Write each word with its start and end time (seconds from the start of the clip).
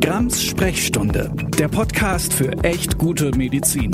Grams 0.00 0.42
Sprechstunde, 0.42 1.30
der 1.58 1.68
Podcast 1.68 2.32
für 2.32 2.50
echt 2.64 2.96
gute 2.96 3.36
Medizin. 3.36 3.90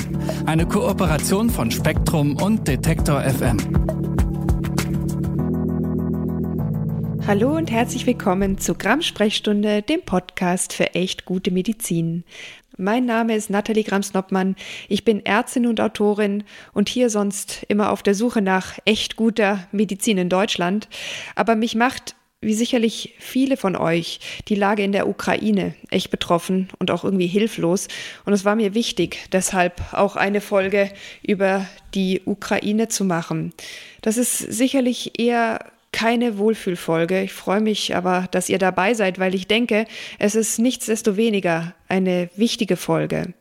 Eine 0.47 0.67
Kooperation 0.67 1.51
von 1.51 1.71
Spektrum 1.71 2.41
und 2.41 2.69
Detektor 2.69 3.23
FM. 3.23 3.57
Hallo 7.27 7.57
und 7.57 7.73
herzlich 7.73 8.07
willkommen 8.07 8.57
zu 8.59 8.75
Grams 8.75 9.05
Sprechstunde, 9.05 9.83
dem 9.83 10.01
Podcast 10.03 10.73
für 10.73 10.95
echt 10.95 11.25
gute 11.25 11.51
Medizin. 11.51 12.23
Mein 12.77 13.05
Name 13.05 13.35
ist 13.35 13.51
Nathalie 13.51 13.83
Grams-Noppmann. 13.83 14.55
Ich 14.89 15.05
bin 15.05 15.27
Ärztin 15.27 15.67
und 15.67 15.81
Autorin 15.81 16.45
und 16.73 16.89
hier 16.89 17.11
sonst 17.11 17.65
immer 17.69 17.91
auf 17.91 18.05
der 18.05 18.15
Suche 18.15 18.43
nach 18.43 18.79
echt 18.85 19.17
guter 19.17 19.67
Medizin 19.73 20.19
in 20.19 20.29
Deutschland. 20.29 20.89
Aber 21.35 21.57
mich 21.57 21.75
macht 21.75 22.15
wie 22.47 22.55
sicherlich 22.55 23.15
viele 23.19 23.57
von 23.57 23.75
euch, 23.75 24.21
die 24.47 24.55
Lage 24.55 24.85
in 24.85 24.93
der 24.93 25.09
Ukraine 25.09 25.75
echt 25.91 26.11
betroffen 26.11 26.69
und 26.79 26.93
auch 26.93 27.03
irgendwie 27.03 27.27
hilflos. 27.27 27.89
Und 28.25 28.33
es 28.33 28.45
war 28.45 28.55
mir 28.55 28.73
wichtig, 28.73 29.19
deshalb 29.33 29.93
auch 29.93 30.15
eine 30.15 30.41
Folge 30.41 30.91
über 31.23 31.67
die 31.95 32.23
Ukraine 32.25 32.87
zu 32.87 33.05
machen. 33.05 33.53
Das 34.01 34.17
ist 34.17 34.39
sicherlich 34.39 35.19
eher 35.19 35.59
keine 35.91 36.39
Wohlfühlfolge. 36.39 37.23
Ich 37.23 37.33
freue 37.33 37.61
mich 37.61 37.97
aber, 37.97 38.29
dass 38.31 38.49
ihr 38.49 38.59
dabei 38.59 38.95
seid, 38.95 39.19
weil 39.19 39.35
ich 39.35 39.49
denke, 39.49 39.87
es 40.21 40.37
ist 40.37 40.61
nichtsdestoweniger 40.61 41.75
eine 41.89 42.31
wichtige 42.37 42.77
Folge. 42.77 43.35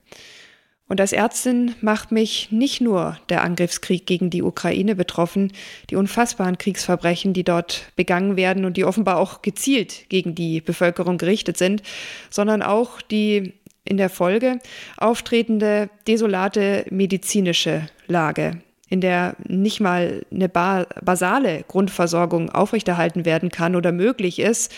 Und 0.88 1.02
als 1.02 1.14
Ärztin 1.14 1.74
macht 1.82 2.12
mich 2.12 2.52
nicht 2.52 2.80
nur 2.80 3.18
der 3.30 3.44
Angriffskrieg 3.44 4.06
gegen 4.06 4.30
die 4.30 4.44
Ukraine 4.44 4.96
betroffen, 4.96 5.52
die 5.90 5.96
unfassbaren 5.96 6.60
Kriegsverbrechen, 6.60 7.34
die 7.34 7.44
dort 7.44 7.92
begangen 7.96 8.36
werden 8.36 8.66
und 8.66 8.78
die 8.78 8.86
offenbar 8.86 9.18
auch 9.18 9.42
gezielt 9.42 10.08
gegen 10.10 10.36
die 10.36 10.62
Bevölkerung 10.62 11.18
gerichtet 11.18 11.58
sind, 11.58 11.82
sondern 12.30 12.62
auch 12.62 13.02
die 13.02 13.54
in 13.84 13.98
der 13.98 14.10
Folge 14.10 14.60
auftretende 14.98 15.90
desolate 16.08 16.86
medizinische 16.92 17.88
Lage, 18.08 18.62
in 18.88 19.02
der 19.02 19.36
nicht 19.48 19.80
mal 19.80 20.24
eine 20.32 20.49
basale 20.49 21.64
Grundversorgung 21.68 22.49
aufrechterhalten 22.49 23.26
werden 23.26 23.49
kann 23.49 23.76
oder 23.76 23.92
möglich 23.92 24.40
ist 24.40 24.72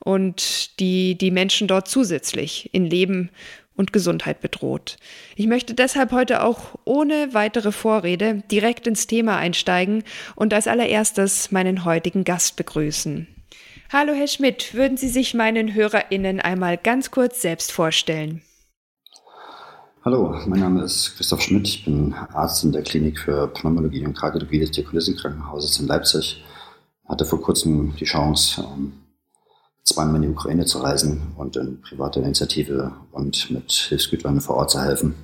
und 0.00 0.80
die 0.80 1.16
die 1.16 1.30
Menschen 1.30 1.68
dort 1.68 1.88
zusätzlich 1.88 2.70
in 2.72 2.84
Leben 2.84 3.30
und 3.76 3.92
Gesundheit 3.92 4.40
bedroht. 4.40 4.96
Ich 5.36 5.46
möchte 5.46 5.74
deshalb 5.74 6.12
heute 6.12 6.42
auch 6.44 6.76
ohne 6.84 7.32
weitere 7.32 7.72
Vorrede 7.72 8.42
direkt 8.50 8.86
ins 8.86 9.06
Thema 9.06 9.36
einsteigen 9.36 10.04
und 10.34 10.52
als 10.54 10.68
allererstes 10.68 11.50
meinen 11.50 11.84
heutigen 11.84 12.24
Gast 12.24 12.56
begrüßen. 12.56 13.26
Hallo 13.92 14.14
Herr 14.14 14.26
Schmidt, 14.26 14.74
würden 14.74 14.96
Sie 14.96 15.08
sich 15.08 15.34
meinen 15.34 15.74
Hörerinnen 15.74 16.40
einmal 16.40 16.78
ganz 16.78 17.10
kurz 17.10 17.42
selbst 17.42 17.72
vorstellen? 17.72 18.42
Hallo, 20.04 20.34
mein 20.46 20.60
Name 20.60 20.82
ist 20.82 21.14
Christoph 21.16 21.42
Schmidt, 21.42 21.68
ich 21.68 21.84
bin 21.84 22.12
Arzt 22.12 22.64
in 22.64 22.72
der 22.72 22.82
Klinik 22.82 23.20
für 23.20 23.46
Pneumologie 23.48 24.04
und 24.04 24.18
Kardiologie 24.18 24.58
des 24.58 24.72
Diakonissenkrankenhauses 24.72 25.74
Krankenhauses 25.74 25.80
in 25.80 25.86
Leipzig. 25.86 26.44
Hatte 27.08 27.24
vor 27.24 27.40
kurzem 27.40 27.94
die 27.96 28.04
Chance, 28.04 28.64
ähm, 28.66 28.94
zweimal 29.84 30.16
in 30.16 30.22
die 30.22 30.28
Ukraine 30.28 30.64
zu 30.64 30.78
reisen 30.78 31.32
und 31.36 31.56
in 31.56 31.80
privater 31.80 32.20
Initiative 32.20 32.92
und 33.10 33.50
mit 33.50 33.72
Hilfsgütern 33.72 34.40
vor 34.40 34.56
Ort 34.56 34.70
zu 34.70 34.80
helfen. 34.80 35.14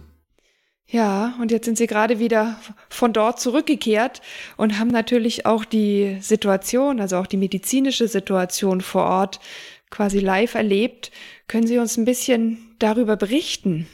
Ja, 0.90 1.34
und 1.40 1.50
jetzt 1.50 1.66
sind 1.66 1.76
Sie 1.76 1.86
gerade 1.86 2.18
wieder 2.18 2.58
von 2.88 3.12
dort 3.12 3.38
zurückgekehrt 3.38 4.22
und 4.56 4.78
haben 4.78 4.88
natürlich 4.88 5.44
auch 5.44 5.66
die 5.66 6.16
Situation, 6.22 6.98
also 6.98 7.16
auch 7.16 7.26
die 7.26 7.36
medizinische 7.36 8.08
Situation 8.08 8.80
vor 8.80 9.04
Ort 9.04 9.38
quasi 9.90 10.18
live 10.18 10.54
erlebt. 10.54 11.10
Können 11.46 11.66
Sie 11.66 11.78
uns 11.78 11.98
ein 11.98 12.06
bisschen 12.06 12.58
darüber 12.78 13.16
berichten? 13.16 13.86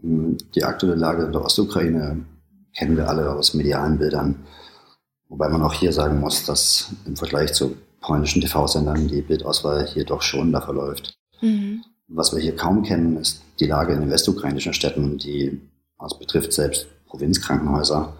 Die 0.00 0.62
aktuelle 0.62 0.94
Lage 0.94 1.24
in 1.24 1.32
der 1.32 1.44
Ostukraine 1.44 2.24
kennen 2.76 2.96
wir 2.96 3.08
alle 3.08 3.32
aus 3.32 3.54
medialen 3.54 3.98
Bildern. 3.98 4.46
Wobei 5.28 5.48
man 5.48 5.62
auch 5.62 5.74
hier 5.74 5.92
sagen 5.92 6.20
muss, 6.20 6.44
dass 6.44 6.92
im 7.04 7.16
Vergleich 7.16 7.52
zu 7.52 7.76
polnischen 8.00 8.40
TV-Sendern 8.40 9.08
die 9.08 9.22
Bildauswahl 9.22 9.86
hier 9.86 10.04
doch 10.04 10.22
schon 10.22 10.52
da 10.52 10.60
verläuft. 10.60 11.18
Mhm. 11.40 11.84
Was 12.08 12.34
wir 12.34 12.40
hier 12.40 12.56
kaum 12.56 12.82
kennen, 12.82 13.16
ist 13.16 13.42
die 13.60 13.66
Lage 13.66 13.92
in 13.92 14.00
den 14.00 14.10
westukrainischen 14.10 14.72
Städten, 14.72 15.18
die, 15.18 15.60
was 15.98 16.18
betrifft 16.18 16.52
selbst 16.52 16.86
Provinzkrankenhäuser, 17.06 18.14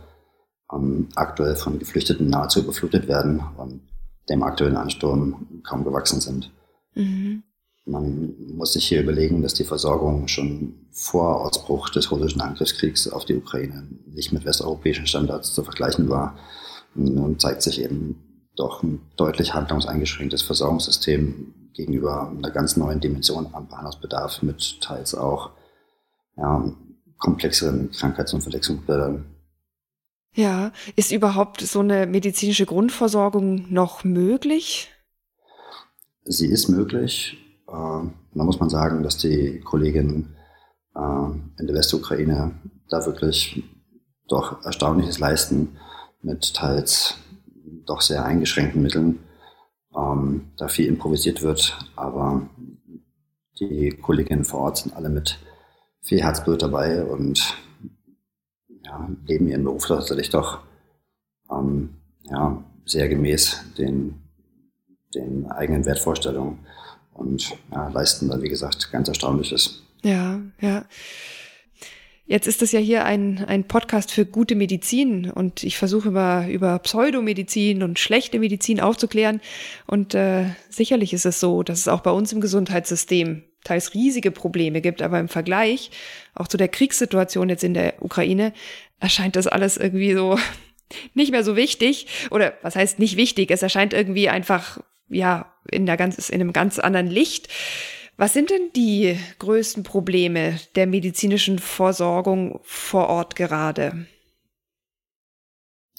ähm, 0.72 1.08
aktuell 1.14 1.56
von 1.56 1.78
Geflüchteten 1.78 2.28
nahezu 2.28 2.60
überflutet 2.60 3.08
werden 3.08 3.42
und 3.56 3.80
dem 4.28 4.42
aktuellen 4.42 4.76
Ansturm 4.76 5.62
kaum 5.62 5.84
gewachsen 5.84 6.20
sind. 6.20 6.50
Mhm. 6.94 7.42
Man 7.86 8.34
muss 8.54 8.74
sich 8.74 8.86
hier 8.86 9.00
überlegen, 9.00 9.40
dass 9.40 9.54
die 9.54 9.64
Versorgung 9.64 10.28
schon 10.28 10.74
vor 10.90 11.40
Ausbruch 11.46 11.88
des 11.88 12.10
russischen 12.10 12.42
Angriffskriegs 12.42 13.08
auf 13.08 13.24
die 13.24 13.36
Ukraine 13.36 13.88
nicht 14.06 14.30
mit 14.32 14.44
westeuropäischen 14.44 15.06
Standards 15.06 15.54
zu 15.54 15.64
vergleichen 15.64 16.10
war. 16.10 16.36
Nun 16.94 17.38
zeigt 17.38 17.62
sich 17.62 17.80
eben 17.80 18.27
doch 18.58 18.82
ein 18.82 19.00
deutlich 19.16 19.54
handlungseingeschränktes 19.54 20.42
Versorgungssystem 20.42 21.54
gegenüber 21.74 22.28
einer 22.28 22.50
ganz 22.50 22.76
neuen 22.76 23.00
Dimension 23.00 23.48
am 23.52 23.68
Bahnhofsbedarf 23.68 24.42
mit 24.42 24.80
teils 24.80 25.14
auch 25.14 25.50
ja, 26.36 26.72
komplexeren 27.18 27.90
Krankheits- 27.92 28.32
und 28.32 28.42
Verletzungsbildern. 28.42 29.24
Ja, 30.34 30.72
ist 30.96 31.12
überhaupt 31.12 31.60
so 31.60 31.80
eine 31.80 32.06
medizinische 32.06 32.66
Grundversorgung 32.66 33.72
noch 33.72 34.04
möglich? 34.04 34.90
Sie 36.24 36.46
ist 36.46 36.68
möglich. 36.68 37.38
Äh, 37.66 37.72
da 37.72 38.44
muss 38.44 38.60
man 38.60 38.70
sagen, 38.70 39.02
dass 39.02 39.18
die 39.18 39.60
Kolleginnen 39.60 40.36
äh, 40.94 41.60
in 41.60 41.66
der 41.66 41.76
Westukraine 41.76 42.52
da 42.88 43.04
wirklich 43.06 43.62
doch 44.28 44.64
Erstaunliches 44.64 45.18
leisten 45.18 45.76
mit 46.22 46.54
teils 46.54 47.16
doch 47.88 48.00
sehr 48.00 48.24
eingeschränkten 48.24 48.82
Mitteln, 48.82 49.20
ähm, 49.96 50.50
da 50.56 50.68
viel 50.68 50.86
improvisiert 50.86 51.42
wird, 51.42 51.78
aber 51.96 52.48
die 53.58 53.90
Kolleginnen 53.90 54.44
vor 54.44 54.60
Ort 54.60 54.78
sind 54.78 54.94
alle 54.94 55.08
mit 55.08 55.38
viel 56.00 56.22
Herzblut 56.22 56.62
dabei 56.62 57.04
und 57.04 57.56
ja, 58.84 59.08
leben 59.26 59.48
ihren 59.48 59.64
Beruf 59.64 59.86
tatsächlich 59.86 60.30
doch 60.30 60.60
ähm, 61.50 61.90
ja, 62.22 62.62
sehr 62.84 63.08
gemäß 63.08 63.60
den, 63.76 64.22
den 65.14 65.50
eigenen 65.50 65.84
Wertvorstellungen 65.84 66.58
und 67.12 67.56
ja, 67.72 67.88
leisten 67.88 68.28
da, 68.28 68.40
wie 68.40 68.48
gesagt, 68.48 68.90
ganz 68.92 69.08
Erstaunliches. 69.08 69.82
Ja, 70.02 70.40
ja. 70.60 70.84
Jetzt 72.28 72.46
ist 72.46 72.60
es 72.60 72.72
ja 72.72 72.78
hier 72.78 73.06
ein, 73.06 73.42
ein 73.46 73.64
Podcast 73.64 74.12
für 74.12 74.26
gute 74.26 74.54
Medizin 74.54 75.30
und 75.30 75.64
ich 75.64 75.78
versuche 75.78 76.08
immer 76.08 76.46
über 76.46 76.78
Pseudomedizin 76.78 77.82
und 77.82 77.98
schlechte 77.98 78.38
Medizin 78.38 78.80
aufzuklären. 78.80 79.40
Und 79.86 80.14
äh, 80.14 80.44
sicherlich 80.68 81.14
ist 81.14 81.24
es 81.24 81.40
so, 81.40 81.62
dass 81.62 81.78
es 81.78 81.88
auch 81.88 82.02
bei 82.02 82.10
uns 82.10 82.30
im 82.34 82.42
Gesundheitssystem 82.42 83.44
teils 83.64 83.94
riesige 83.94 84.30
Probleme 84.30 84.82
gibt, 84.82 85.00
aber 85.00 85.18
im 85.18 85.28
Vergleich 85.28 85.90
auch 86.34 86.48
zu 86.48 86.58
der 86.58 86.68
Kriegssituation 86.68 87.48
jetzt 87.48 87.64
in 87.64 87.72
der 87.72 88.02
Ukraine 88.02 88.52
erscheint 89.00 89.34
das 89.34 89.46
alles 89.46 89.78
irgendwie 89.78 90.12
so 90.12 90.38
nicht 91.14 91.30
mehr 91.32 91.44
so 91.44 91.56
wichtig. 91.56 92.08
Oder 92.30 92.52
was 92.60 92.76
heißt 92.76 92.98
nicht 92.98 93.16
wichtig? 93.16 93.50
Es 93.50 93.62
erscheint 93.62 93.94
irgendwie 93.94 94.28
einfach, 94.28 94.80
ja, 95.08 95.50
in, 95.70 95.86
der 95.86 95.96
ganz, 95.96 96.28
in 96.28 96.42
einem 96.42 96.52
ganz 96.52 96.78
anderen 96.78 97.06
Licht. 97.06 97.48
Was 98.20 98.32
sind 98.32 98.50
denn 98.50 98.72
die 98.74 99.16
größten 99.38 99.84
Probleme 99.84 100.58
der 100.74 100.88
medizinischen 100.88 101.60
Versorgung 101.60 102.58
vor 102.64 103.08
Ort 103.08 103.36
gerade? 103.36 104.06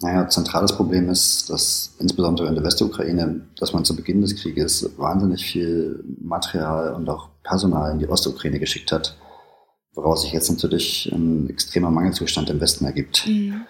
Naja, 0.01 0.27
zentrales 0.27 0.75
Problem 0.75 1.09
ist, 1.09 1.49
dass 1.49 1.95
insbesondere 1.97 2.49
in 2.49 2.55
der 2.55 2.63
Westukraine, 2.65 3.47
dass 3.57 3.71
man 3.71 3.85
zu 3.85 3.95
Beginn 3.95 4.21
des 4.21 4.35
Krieges 4.35 4.97
wahnsinnig 4.97 5.45
viel 5.45 6.03
Material 6.19 6.93
und 6.93 7.09
auch 7.09 7.29
Personal 7.41 7.93
in 7.93 7.99
die 7.99 8.09
Ostukraine 8.09 8.59
geschickt 8.59 8.91
hat, 8.91 9.17
woraus 9.93 10.23
sich 10.23 10.33
jetzt 10.33 10.49
natürlich 10.49 11.09
ein 11.13 11.49
extremer 11.49 11.89
Mangelzustand 11.89 12.49
im 12.49 12.59
Westen 12.59 12.83
ergibt. 12.83 13.27
Mhm. 13.27 13.65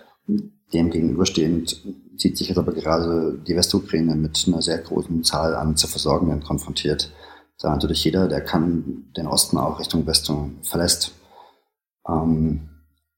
Dem 0.74 0.90
gegenüberstehend 0.90 1.84
sieht 2.18 2.38
sich 2.38 2.50
jetzt 2.50 2.58
aber 2.58 2.74
gerade 2.74 3.40
die 3.48 3.56
Westukraine 3.56 4.16
mit 4.16 4.44
einer 4.48 4.64
sehr 4.64 4.80
großen 4.80 5.24
Zahl 5.24 5.56
an 5.56 5.76
zu 5.76 5.86
Versorgenden 5.86 6.44
konfrontiert 6.44 7.12
da 7.60 7.70
natürlich 7.70 8.04
jeder, 8.04 8.28
der 8.28 8.42
kann, 8.42 9.12
den 9.16 9.28
Osten 9.28 9.58
auch 9.58 9.80
Richtung 9.80 10.08
Westen 10.08 10.60
verlässt. 10.64 11.14
Ähm, 12.08 12.70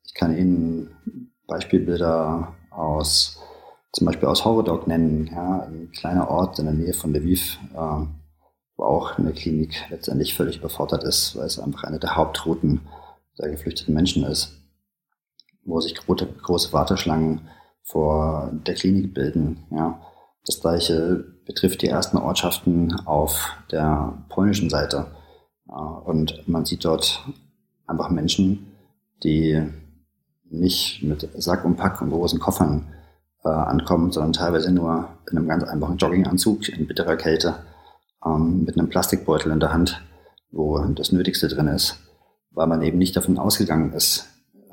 ich 0.04 0.14
kann 0.14 0.36
Ihnen 0.36 1.32
Beispielbilder 1.48 2.54
aus, 2.72 3.40
zum 3.94 4.06
Beispiel 4.08 4.28
aus 4.28 4.44
Horodok 4.44 4.88
nennen, 4.88 5.28
ja, 5.28 5.62
ein 5.62 5.92
kleiner 5.92 6.30
Ort 6.30 6.60
in 6.60 6.66
der 6.66 6.74
Nähe 6.74 6.94
von 6.94 7.14
Lviv, 7.14 7.60
äh, 7.74 8.06
wo 8.78 8.84
auch 8.84 9.18
eine 9.18 9.34
Klinik 9.34 9.86
letztendlich 9.90 10.34
völlig 10.34 10.58
überfordert 10.58 11.04
ist, 11.04 11.36
weil 11.36 11.46
es 11.46 11.60
einfach 11.60 11.84
eine 11.84 12.00
der 12.00 12.16
Hauptrouten 12.16 12.82
der 13.38 13.52
geflüchteten 13.52 13.94
Menschen 13.94 14.24
ist, 14.24 14.58
wo 15.66 15.80
sich 15.80 15.96
große, 15.96 16.26
große 16.26 16.74
Warteschlangen 16.74 17.48
vor 17.84 18.50
der 18.66 18.76
Klinik 18.76 19.14
bilden, 19.14 19.66
ja. 19.72 20.02
Das 20.46 20.60
gleiche 20.60 21.24
betrifft 21.46 21.82
die 21.82 21.88
ersten 21.88 22.18
Ortschaften 22.18 22.94
auf 23.06 23.52
der 23.72 24.14
polnischen 24.30 24.70
Seite. 24.70 25.08
Und 25.66 26.48
man 26.48 26.66
sieht 26.66 26.84
dort 26.84 27.24
einfach 27.88 28.10
Menschen, 28.10 28.68
die 29.24 29.62
nicht 30.50 31.04
mit 31.04 31.30
Sack 31.38 31.64
und 31.64 31.78
Pack 31.78 32.02
und 32.02 32.10
großen 32.10 32.40
Koffern 32.40 32.88
äh, 33.44 33.50
ankommen, 33.50 34.12
sondern 34.12 34.34
teilweise 34.34 34.72
nur 34.72 35.08
in 35.30 35.38
einem 35.38 35.48
ganz 35.48 35.64
einfachen 35.64 35.98
Jogginganzug 35.98 36.68
in 36.70 36.88
bitterer 36.88 37.16
Kälte 37.16 37.56
ähm, 38.26 38.66
mit 38.66 38.78
einem 38.78 38.90
Plastikbeutel 38.90 39.52
in 39.52 39.60
der 39.60 39.74
Hand, 39.74 40.02
wo 40.52 40.78
das 40.80 41.12
Nötigste 41.12 41.48
drin 41.48 41.68
ist, 41.68 41.98
weil 42.52 42.68
man 42.68 42.82
eben 42.82 42.98
nicht 42.98 43.16
davon 43.16 43.38
ausgegangen 43.38 43.94
ist. 43.94 44.28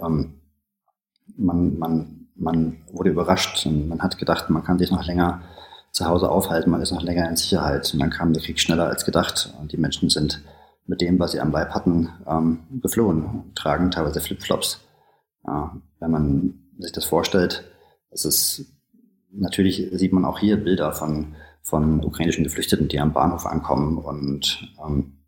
Ähm, 0.04 0.40
man, 1.36 1.78
man, 1.78 2.28
man 2.34 2.76
wurde 2.92 3.10
überrascht 3.10 3.64
und 3.66 3.88
man 3.88 4.02
hat 4.02 4.18
gedacht, 4.18 4.50
man 4.50 4.64
kann 4.64 4.78
sich 4.78 4.90
noch 4.90 5.06
länger 5.06 5.42
zu 5.98 6.06
Hause 6.06 6.30
aufhalten, 6.30 6.70
man 6.70 6.80
ist 6.80 6.92
noch 6.92 7.02
länger 7.02 7.28
in 7.28 7.36
Sicherheit. 7.36 7.92
Und 7.92 7.98
dann 8.00 8.10
kam 8.10 8.32
der 8.32 8.42
Krieg 8.42 8.58
schneller 8.60 8.86
als 8.86 9.04
gedacht 9.04 9.52
und 9.60 9.72
die 9.72 9.76
Menschen 9.76 10.08
sind 10.08 10.42
mit 10.86 11.00
dem, 11.00 11.18
was 11.18 11.32
sie 11.32 11.40
am 11.40 11.52
Leib 11.52 11.70
hatten, 11.70 12.08
ähm, 12.26 12.60
geflohen, 12.80 13.52
tragen 13.54 13.90
teilweise 13.90 14.20
Flipflops. 14.20 14.80
Ja, 15.44 15.76
wenn 16.00 16.10
man 16.10 16.54
sich 16.78 16.92
das 16.92 17.04
vorstellt, 17.04 17.64
es 18.10 18.24
ist 18.24 18.64
natürlich 19.30 19.88
sieht 19.92 20.12
man 20.12 20.24
auch 20.24 20.38
hier 20.38 20.56
Bilder 20.56 20.92
von, 20.92 21.34
von 21.62 22.02
ukrainischen 22.02 22.44
Geflüchteten, 22.44 22.88
die 22.88 23.00
am 23.00 23.12
Bahnhof 23.12 23.44
ankommen 23.44 23.98
und 23.98 24.72
ähm, 24.84 25.18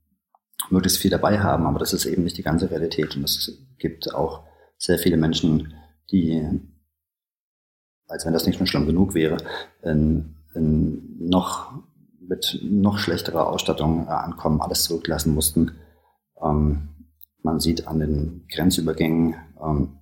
möglichst 0.70 0.98
viel 0.98 1.10
dabei 1.10 1.40
haben, 1.40 1.66
aber 1.66 1.78
das 1.78 1.92
ist 1.92 2.06
eben 2.06 2.22
nicht 2.22 2.38
die 2.38 2.42
ganze 2.42 2.70
Realität. 2.70 3.16
Und 3.16 3.24
es 3.24 3.58
gibt 3.78 4.14
auch 4.14 4.44
sehr 4.78 4.98
viele 4.98 5.16
Menschen, 5.16 5.74
die, 6.10 6.42
als 8.06 8.24
wenn 8.24 8.32
das 8.32 8.46
nicht 8.46 8.56
schon 8.56 8.66
schlimm 8.66 8.86
genug 8.86 9.14
wäre, 9.14 9.36
in, 9.82 10.36
noch 10.54 11.72
mit 12.20 12.60
noch 12.62 12.98
schlechterer 12.98 13.48
Ausstattung 13.48 14.06
äh, 14.06 14.10
ankommen, 14.10 14.60
alles 14.60 14.84
zurücklassen 14.84 15.34
mussten. 15.34 15.72
Ähm, 16.42 16.88
man 17.42 17.60
sieht 17.60 17.86
an 17.86 17.98
den 17.98 18.46
Grenzübergängen, 18.52 19.34
ähm, 19.62 19.98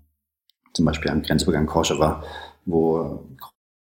zum 0.74 0.84
Beispiel 0.84 1.10
am 1.10 1.22
Grenzübergang 1.22 1.66
Korschewa, 1.66 2.22
wo 2.64 3.26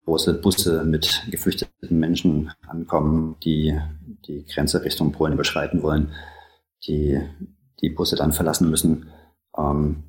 große 0.05 0.35
Busse 0.35 0.85
mit 0.85 1.23
geflüchteten 1.31 1.99
Menschen 1.99 2.51
ankommen, 2.67 3.37
die 3.45 3.79
die 4.27 4.45
Grenze 4.45 4.83
Richtung 4.83 5.13
Polen 5.13 5.35
überschreiten 5.35 5.83
wollen, 5.83 6.13
die 6.87 7.21
die 7.81 7.91
Busse 7.91 8.17
dann 8.17 8.33
verlassen 8.33 8.71
müssen, 8.71 9.11
ähm, 9.57 10.05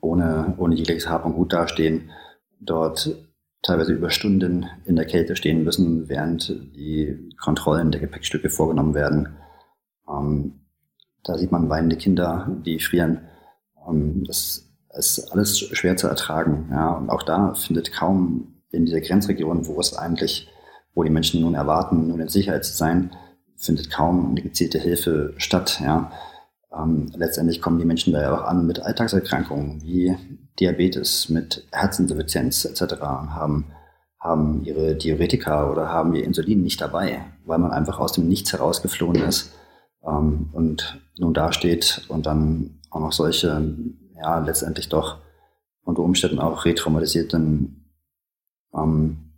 ohne, 0.00 0.54
ohne 0.58 0.74
jegliches 0.74 1.08
Hab 1.08 1.24
und 1.24 1.34
Gut 1.34 1.52
dastehen, 1.52 2.10
dort 2.60 3.16
teilweise 3.64 3.92
über 3.92 4.10
Stunden 4.10 4.66
in 4.84 4.94
der 4.94 5.06
Kälte 5.06 5.34
stehen 5.34 5.64
müssen, 5.64 6.08
während 6.08 6.48
die 6.76 7.30
Kontrollen 7.42 7.90
der 7.90 8.00
Gepäckstücke 8.00 8.50
vorgenommen 8.50 8.94
werden. 8.94 9.36
Ähm, 10.08 10.60
da 11.24 11.38
sieht 11.38 11.50
man 11.50 11.70
weinende 11.70 11.96
Kinder, 11.96 12.46
die 12.64 12.78
frieren. 12.78 13.22
Ähm, 13.88 14.22
das 14.26 14.70
ist 14.96 15.32
alles 15.32 15.58
schwer 15.58 15.96
zu 15.96 16.06
ertragen. 16.06 16.68
Ja. 16.70 16.92
Und 16.92 17.10
auch 17.10 17.22
da 17.22 17.54
findet 17.54 17.92
kaum 17.92 18.54
in 18.70 18.84
dieser 18.84 19.00
Grenzregion, 19.00 19.66
wo 19.66 19.80
es 19.80 19.96
eigentlich, 19.96 20.48
wo 20.94 21.02
die 21.02 21.10
Menschen 21.10 21.40
nun 21.40 21.54
erwarten, 21.54 22.08
nun 22.08 22.20
in 22.20 22.28
Sicherheit 22.28 22.64
zu 22.64 22.74
sein, 22.74 23.16
findet 23.56 23.90
kaum 23.90 24.30
eine 24.30 24.42
gezielte 24.42 24.78
Hilfe 24.78 25.32
statt. 25.38 25.80
Ja. 25.82 26.12
Ähm, 26.76 27.10
letztendlich 27.16 27.62
kommen 27.62 27.78
die 27.78 27.86
Menschen 27.86 28.12
da 28.12 28.20
ja 28.20 28.34
auch 28.36 28.44
an 28.44 28.66
mit 28.66 28.80
Alltagserkrankungen 28.80 29.82
wie 29.82 30.16
Diabetes, 30.60 31.28
mit 31.28 31.66
Herzinsuffizienz 31.72 32.64
etc. 32.64 33.00
haben 33.00 33.66
haben 34.24 34.64
ihre 34.64 34.96
Diuretika 34.96 35.70
oder 35.70 35.90
haben 35.90 36.14
ihr 36.14 36.24
Insulin 36.24 36.62
nicht 36.62 36.80
dabei, 36.80 37.26
weil 37.44 37.58
man 37.58 37.70
einfach 37.70 37.98
aus 37.98 38.12
dem 38.12 38.26
Nichts 38.26 38.54
herausgeflohen 38.54 39.22
ist 39.22 39.52
ähm, 40.02 40.48
und 40.52 40.98
nun 41.18 41.34
dasteht 41.34 42.06
und 42.08 42.24
dann 42.24 42.80
auch 42.90 43.00
noch 43.00 43.12
solche, 43.12 43.74
ja, 44.16 44.38
letztendlich 44.38 44.88
doch 44.88 45.18
unter 45.84 46.02
Umständen 46.02 46.38
auch 46.38 46.64
retraumatisierten 46.64 47.90
ähm, 48.74 49.32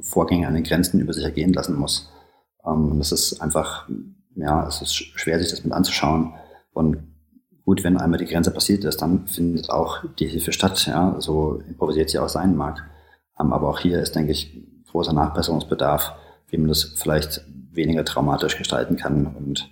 Vorgänge 0.00 0.48
an 0.48 0.54
den 0.54 0.64
Grenzen 0.64 0.98
über 0.98 1.12
sich 1.12 1.24
ergehen 1.24 1.52
lassen 1.52 1.76
muss. 1.76 2.10
Ähm, 2.66 2.96
das 2.98 3.12
ist 3.12 3.40
einfach, 3.40 3.88
ja, 4.34 4.66
es 4.66 4.82
ist 4.82 4.94
schwer, 4.96 5.38
sich 5.38 5.50
das 5.50 5.62
mit 5.62 5.72
anzuschauen. 5.72 6.34
Und 6.72 7.13
gut, 7.64 7.82
wenn 7.84 7.96
einmal 7.96 8.18
die 8.18 8.26
Grenze 8.26 8.50
passiert 8.50 8.84
ist, 8.84 9.02
dann 9.02 9.26
findet 9.26 9.70
auch 9.70 10.04
die 10.18 10.26
Hilfe 10.26 10.52
statt, 10.52 10.86
ja, 10.86 11.16
so 11.18 11.62
improvisiert 11.66 12.10
sie 12.10 12.18
auch 12.18 12.28
sein 12.28 12.56
mag. 12.56 12.84
Ähm, 13.40 13.52
aber 13.52 13.68
auch 13.68 13.80
hier 13.80 14.00
ist, 14.00 14.14
denke 14.14 14.32
ich, 14.32 14.62
großer 14.90 15.12
Nachbesserungsbedarf, 15.12 16.12
wie 16.48 16.58
man 16.58 16.68
das 16.68 16.84
vielleicht 16.84 17.42
weniger 17.72 18.04
traumatisch 18.04 18.56
gestalten 18.56 18.96
kann 18.96 19.26
und 19.26 19.68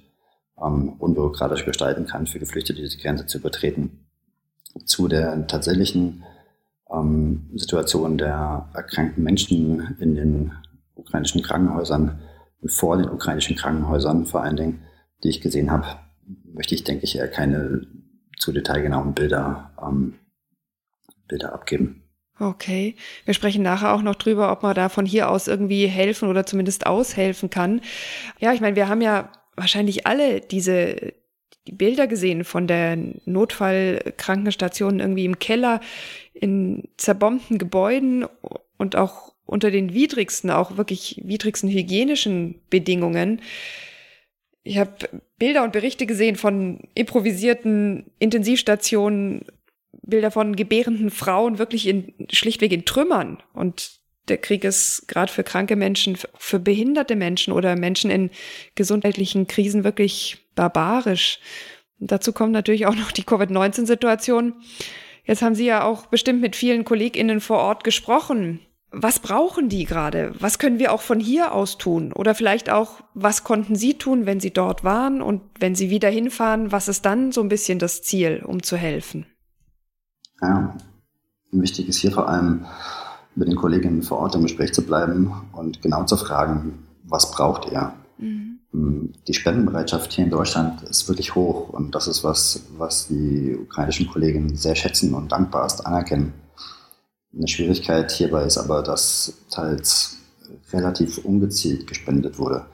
ähm, 0.61 0.95
unbürokratisch 0.99 1.65
gestalten 1.65 2.07
kann, 2.07 2.27
für 2.27 2.41
Geflüchtete 2.41 2.81
diese 2.81 2.99
Grenze 2.99 3.27
zu 3.27 3.39
übertreten. 3.39 4.07
Zu 4.85 5.07
der 5.07 5.47
tatsächlichen 5.47 6.25
ähm, 6.91 7.51
Situation 7.55 8.19
der 8.19 8.69
erkrankten 8.75 9.23
Menschen 9.23 9.97
in 10.01 10.15
den 10.15 10.53
ukrainischen 10.95 11.43
Krankenhäusern 11.43 12.21
und 12.61 12.73
vor 12.73 12.97
den 12.97 13.09
ukrainischen 13.09 13.57
Krankenhäusern 13.57 14.27
vor 14.27 14.43
allen 14.43 14.57
Dingen, 14.57 14.83
die 15.23 15.29
ich 15.29 15.41
gesehen 15.41 15.71
habe, 15.71 15.87
möchte 16.53 16.75
ich, 16.75 16.85
denke 16.85 17.05
ich, 17.05 17.17
eher 17.17 17.29
keine 17.29 17.87
zu 18.39 18.53
detailgenauen 18.53 19.15
Bilder, 19.15 19.73
ähm, 19.81 20.15
Bilder 21.29 21.53
abgeben. 21.53 22.03
Okay. 22.39 22.97
Wir 23.25 23.35
sprechen 23.35 23.63
nachher 23.63 23.95
auch 23.95 24.03
noch 24.03 24.17
drüber, 24.17 24.51
ob 24.51 24.63
man 24.63 24.75
da 24.75 24.89
von 24.89 25.07
hier 25.07 25.31
aus 25.31 25.47
irgendwie 25.47 25.87
helfen 25.87 26.29
oder 26.29 26.45
zumindest 26.45 26.87
aushelfen 26.87 27.51
kann. 27.51 27.81
Ja, 28.41 28.53
ich 28.53 28.61
meine, 28.61 28.77
wir 28.77 28.89
haben 28.89 29.01
ja 29.01 29.31
wahrscheinlich 29.55 30.07
alle 30.07 30.41
diese 30.41 31.13
die 31.69 31.73
Bilder 31.73 32.09
gesehen 32.09 32.45
von 32.45 32.67
der 32.67 32.99
Notfallkrankenstation 33.25 34.99
irgendwie 34.99 35.25
im 35.25 35.39
Keller 35.39 35.81
in 36.35 36.89
zerbombten 36.97 37.59
Gebäuden 37.59 38.27
und 38.79 38.97
auch 38.97 39.33
unter 39.47 39.71
den 39.71 39.95
widrigsten, 39.95 40.51
auch 40.51 40.77
wirklich 40.77 41.21
widrigsten 41.25 41.71
hygienischen 41.71 42.61
Bedingungen. 42.69 43.41
Ich 44.65 44.79
habe 44.79 45.23
Bilder 45.39 45.65
und 45.65 45.73
Berichte 45.73 46.07
gesehen 46.07 46.37
von 46.37 46.81
improvisierten 46.95 48.13
Intensivstationen, 48.19 49.45
Bilder 50.03 50.31
von 50.31 50.57
gebärenden 50.57 51.11
Frauen 51.11 51.59
wirklich 51.59 51.87
in, 51.87 52.15
schlichtweg 52.31 52.73
in 52.73 52.85
Trümmern. 52.85 53.43
Und 53.53 54.01
der 54.29 54.39
Krieg 54.39 54.65
ist 54.65 55.09
gerade 55.09 55.33
für 55.33 55.43
kranke 55.43 55.77
Menschen, 55.77 56.17
für 56.35 56.61
behinderte 56.61 57.17
Menschen 57.17 57.53
oder 57.53 57.77
Menschen 57.77 58.11
in 58.11 58.31
gesundheitlichen 58.75 59.47
Krisen 59.47 59.85
wirklich 59.85 60.39
barbarisch. 60.55 61.41
Und 61.99 62.13
dazu 62.13 62.33
kommt 62.33 62.53
natürlich 62.53 62.87
auch 62.87 62.95
noch 62.95 63.13
die 63.13 63.25
Covid-19-Situation. 63.25 64.55
Jetzt 65.25 65.43
haben 65.43 65.55
Sie 65.55 65.67
ja 65.67 65.85
auch 65.85 66.07
bestimmt 66.07 66.41
mit 66.41 66.57
vielen 66.57 66.85
KollegInnen 66.85 67.41
vor 67.41 67.59
Ort 67.59 67.85
gesprochen. 67.85 68.61
Was 68.93 69.21
brauchen 69.21 69.71
die 69.71 69.85
gerade? 69.85 70.35
Was 70.39 70.59
können 70.59 70.79
wir 70.79 70.93
auch 70.93 71.01
von 71.01 71.19
hier 71.19 71.53
aus 71.53 71.79
tun? 71.79 72.13
Oder 72.13 72.35
vielleicht 72.35 72.71
auch, 72.71 73.01
was 73.15 73.43
konnten 73.43 73.75
Sie 73.75 73.95
tun, 73.95 74.27
wenn 74.27 74.39
Sie 74.39 74.53
dort 74.53 74.85
waren? 74.85 75.23
Und 75.23 75.41
wenn 75.59 75.75
Sie 75.75 75.89
wieder 75.89 76.11
hinfahren, 76.11 76.73
was 76.73 76.89
ist 76.89 77.07
dann 77.07 77.33
so 77.33 77.41
ein 77.41 77.49
bisschen 77.49 77.79
das 77.79 78.03
Ziel, 78.03 78.43
um 78.45 78.63
zu 78.63 78.77
helfen? 78.77 79.27
Ja, 80.43 80.77
wichtig 81.53 81.89
ist 81.89 81.99
hier 81.99 82.13
vor 82.13 82.29
allem, 82.29 82.67
mit 83.35 83.49
den 83.49 83.57
Kolleginnen 83.57 84.03
vor 84.03 84.19
Ort 84.19 84.35
im 84.35 84.43
Gespräch 84.43 84.75
zu 84.75 84.83
bleiben 84.83 85.33
und 85.53 85.81
genau 85.81 86.05
zu 86.05 86.17
fragen, 86.17 86.87
was 87.05 87.31
braucht 87.31 87.71
ihr? 87.73 87.95
Mhm. 88.19 88.59
Ähm, 88.75 89.13
die 89.27 89.35
Spendenbereitschaft 89.35 90.13
hier 90.13 90.25
in 90.25 90.31
Deutschland 90.31 90.83
ist 90.83 91.09
wirklich 91.09 91.35
hoch 91.35 91.71
und 91.71 91.95
das 91.95 92.09
ist 92.09 92.25
was, 92.25 92.67
was 92.77 93.09
die 93.09 93.57
ukrainischen 93.57 94.09
Kolleginnen 94.09 94.57
sehr 94.57 94.75
schätzen 94.75 95.15
und 95.15 95.33
dankbarst 95.33 95.87
anerkennen. 95.87 96.35
Eine 97.35 97.49
Schwierigkeit 97.49 98.11
hierbei 98.11 98.45
ist 98.45 98.59
aber, 98.59 98.83
dass 98.83 99.39
teils 99.51 100.19
relativ 100.73 101.19
ungezielt 101.25 101.87
gespendet 101.87 102.39
wurde. 102.39 102.67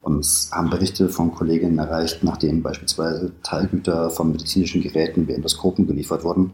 Uns 0.00 0.50
haben 0.52 0.70
Berichte 0.70 1.08
von 1.08 1.32
Kolleginnen 1.34 1.78
erreicht, 1.78 2.22
nachdem 2.22 2.62
beispielsweise 2.62 3.32
Teilgüter 3.42 4.10
von 4.10 4.32
medizinischen 4.32 4.80
Geräten 4.80 5.28
wie 5.28 5.32
Endoskopen 5.32 5.86
geliefert 5.86 6.24
wurden, 6.24 6.52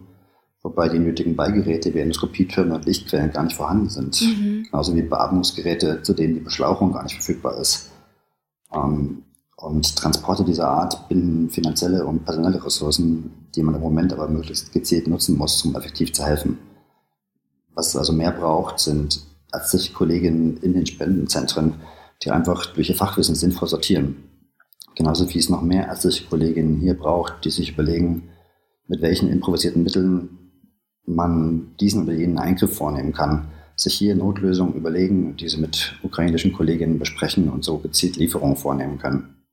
wobei 0.62 0.88
die 0.88 0.98
nötigen 0.98 1.36
Beigeräte 1.36 1.94
wie 1.94 2.00
Endoskopietürme 2.00 2.74
und 2.74 2.86
Lichtquellen 2.86 3.32
gar 3.32 3.44
nicht 3.44 3.56
vorhanden 3.56 3.88
sind. 3.88 4.20
Mhm. 4.20 4.64
Genauso 4.64 4.96
wie 4.96 5.02
Beatmungsgeräte, 5.02 6.02
zu 6.02 6.12
denen 6.12 6.34
die 6.34 6.40
Beschlauchung 6.40 6.92
gar 6.92 7.04
nicht 7.04 7.14
verfügbar 7.14 7.58
ist. 7.58 7.90
Ähm, 8.74 9.22
und 9.56 9.96
Transporte 9.96 10.44
dieser 10.44 10.68
Art 10.68 11.08
binden 11.08 11.48
finanzielle 11.48 12.04
und 12.04 12.24
personelle 12.24 12.62
Ressourcen, 12.62 13.30
die 13.54 13.62
man 13.62 13.74
im 13.74 13.80
Moment 13.80 14.12
aber 14.12 14.28
möglichst 14.28 14.72
gezielt 14.72 15.06
nutzen 15.06 15.38
muss, 15.38 15.64
um 15.64 15.74
effektiv 15.76 16.12
zu 16.12 16.24
helfen. 16.24 16.58
Was 17.76 17.88
es 17.88 17.96
also 17.96 18.12
mehr 18.12 18.32
braucht, 18.32 18.80
sind 18.80 19.20
ärztliche 19.52 19.92
Kolleginnen 19.92 20.56
in 20.56 20.72
den 20.72 20.86
Spendenzentren, 20.86 21.74
die 22.24 22.30
einfach 22.30 22.66
durch 22.74 22.88
ihr 22.88 22.96
Fachwissen 22.96 23.34
sinnvoll 23.34 23.68
sortieren. 23.68 24.16
Genauso 24.96 25.32
wie 25.32 25.38
es 25.38 25.50
noch 25.50 25.60
mehr 25.60 25.86
ärztliche 25.86 26.24
Kolleginnen 26.24 26.80
hier 26.80 26.94
braucht, 26.94 27.44
die 27.44 27.50
sich 27.50 27.72
überlegen, 27.72 28.30
mit 28.88 29.02
welchen 29.02 29.28
improvisierten 29.28 29.82
Mitteln 29.82 30.30
man 31.04 31.76
diesen 31.78 32.04
oder 32.04 32.14
jenen 32.14 32.38
Eingriff 32.38 32.74
vornehmen 32.74 33.12
kann, 33.12 33.48
sich 33.76 33.94
hier 33.94 34.14
Notlösungen 34.14 34.74
überlegen, 34.74 35.36
diese 35.36 35.60
mit 35.60 35.96
ukrainischen 36.02 36.54
Kolleginnen 36.54 36.98
besprechen 36.98 37.50
und 37.50 37.62
so 37.62 37.78
gezielt 37.78 38.16
Lieferungen 38.16 38.56
vornehmen 38.56 38.98
können. 38.98 39.44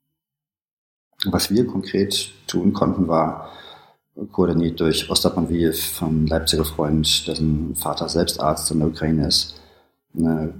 Was 1.26 1.52
wir 1.52 1.68
konkret 1.68 2.32
tun 2.48 2.72
konnten, 2.72 3.10
war 3.10 3.52
koordiniert 4.32 4.80
durch 4.80 5.10
Ostap 5.10 5.36
Manviev, 5.36 5.80
von 5.80 6.28
Leipziger 6.28 6.66
Freund, 6.66 7.28
dessen 7.28 7.76
Vater 7.76 8.10
selbst 8.10 8.40
Arzt 8.40 8.70
in 8.72 8.80
der 8.80 8.90
Ukraine 8.90 9.28
ist, 9.28 9.60
eine 10.16 10.54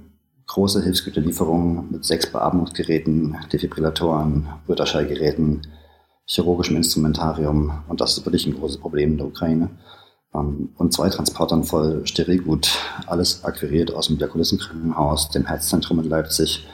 große 0.46 0.82
Hilfsgüterlieferung 0.82 1.90
mit 1.90 2.04
sechs 2.04 2.30
Beatmungsgeräten, 2.30 3.36
Defibrillatoren, 3.52 4.48
Ultraschallgeräten, 4.66 5.66
chirurgischem 6.26 6.76
Instrumentarium. 6.76 7.82
Und 7.88 8.00
das 8.00 8.16
ist 8.16 8.26
wirklich 8.26 8.46
ein 8.46 8.54
großes 8.54 8.78
Problem 8.78 9.12
in 9.12 9.18
der 9.18 9.26
Ukraine. 9.26 9.70
Ähm, 10.34 10.70
und 10.76 10.92
zwei 10.92 11.08
Transportern 11.08 11.64
voll 11.64 12.06
Sterilgut, 12.06 12.78
alles 13.06 13.44
akquiriert 13.44 13.94
aus 13.94 14.08
dem 14.08 14.18
Diakonissenkrankenhaus, 14.18 15.30
dem 15.30 15.46
Herzzentrum 15.46 16.00
in 16.00 16.08
Leipzig 16.08 16.66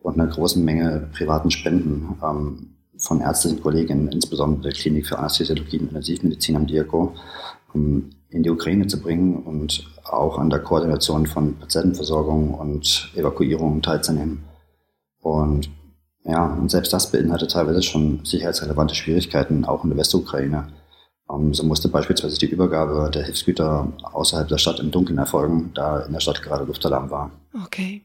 und 0.00 0.20
einer 0.20 0.30
großen 0.30 0.62
Menge 0.62 1.08
privaten 1.12 1.50
Spenden 1.50 2.18
ähm, 2.22 2.73
von 2.98 3.20
ärztlichen 3.20 3.62
Kollegen, 3.62 4.08
insbesondere 4.08 4.62
der 4.62 4.72
Klinik 4.72 5.06
für 5.06 5.18
Anästhesiologie 5.18 5.78
und 5.78 5.88
Intensivmedizin 5.88 6.56
am 6.56 6.66
Diako, 6.66 7.14
um 7.72 8.10
in 8.30 8.42
die 8.42 8.50
Ukraine 8.50 8.86
zu 8.86 9.00
bringen 9.00 9.36
und 9.42 9.86
auch 10.04 10.38
an 10.38 10.50
der 10.50 10.60
Koordination 10.60 11.26
von 11.26 11.56
Patientenversorgung 11.56 12.54
und 12.54 13.12
Evakuierung 13.14 13.82
teilzunehmen. 13.82 14.44
Und 15.20 15.70
ja, 16.24 16.46
und 16.46 16.70
selbst 16.70 16.92
das 16.92 17.10
beinhaltet 17.10 17.50
teilweise 17.50 17.82
schon 17.82 18.24
sicherheitsrelevante 18.24 18.94
Schwierigkeiten, 18.94 19.64
auch 19.64 19.84
in 19.84 19.90
der 19.90 19.98
Westukraine. 19.98 20.68
Um, 21.26 21.54
so 21.54 21.64
musste 21.64 21.88
beispielsweise 21.88 22.38
die 22.38 22.46
Übergabe 22.46 23.10
der 23.10 23.24
Hilfsgüter 23.24 23.90
außerhalb 24.12 24.46
der 24.48 24.58
Stadt 24.58 24.78
im 24.78 24.90
Dunkeln 24.90 25.18
erfolgen, 25.18 25.70
da 25.74 26.00
in 26.00 26.12
der 26.12 26.20
Stadt 26.20 26.42
gerade 26.42 26.64
Luftalarm 26.64 27.10
war. 27.10 27.30
Okay. 27.64 28.04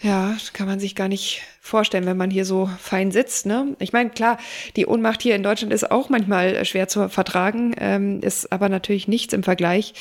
Ja, 0.00 0.36
kann 0.52 0.68
man 0.68 0.78
sich 0.78 0.94
gar 0.94 1.08
nicht 1.08 1.42
vorstellen, 1.60 2.06
wenn 2.06 2.16
man 2.16 2.30
hier 2.30 2.44
so 2.44 2.70
fein 2.78 3.10
sitzt. 3.10 3.46
Ne? 3.46 3.76
Ich 3.80 3.92
meine, 3.92 4.10
klar, 4.10 4.38
die 4.76 4.86
Ohnmacht 4.86 5.22
hier 5.22 5.34
in 5.34 5.42
Deutschland 5.42 5.72
ist 5.72 5.90
auch 5.90 6.08
manchmal 6.08 6.64
schwer 6.64 6.86
zu 6.86 7.08
vertragen, 7.08 7.74
ähm, 7.78 8.20
ist 8.20 8.52
aber 8.52 8.68
natürlich 8.68 9.08
nichts 9.08 9.34
im 9.34 9.42
Vergleich. 9.42 9.94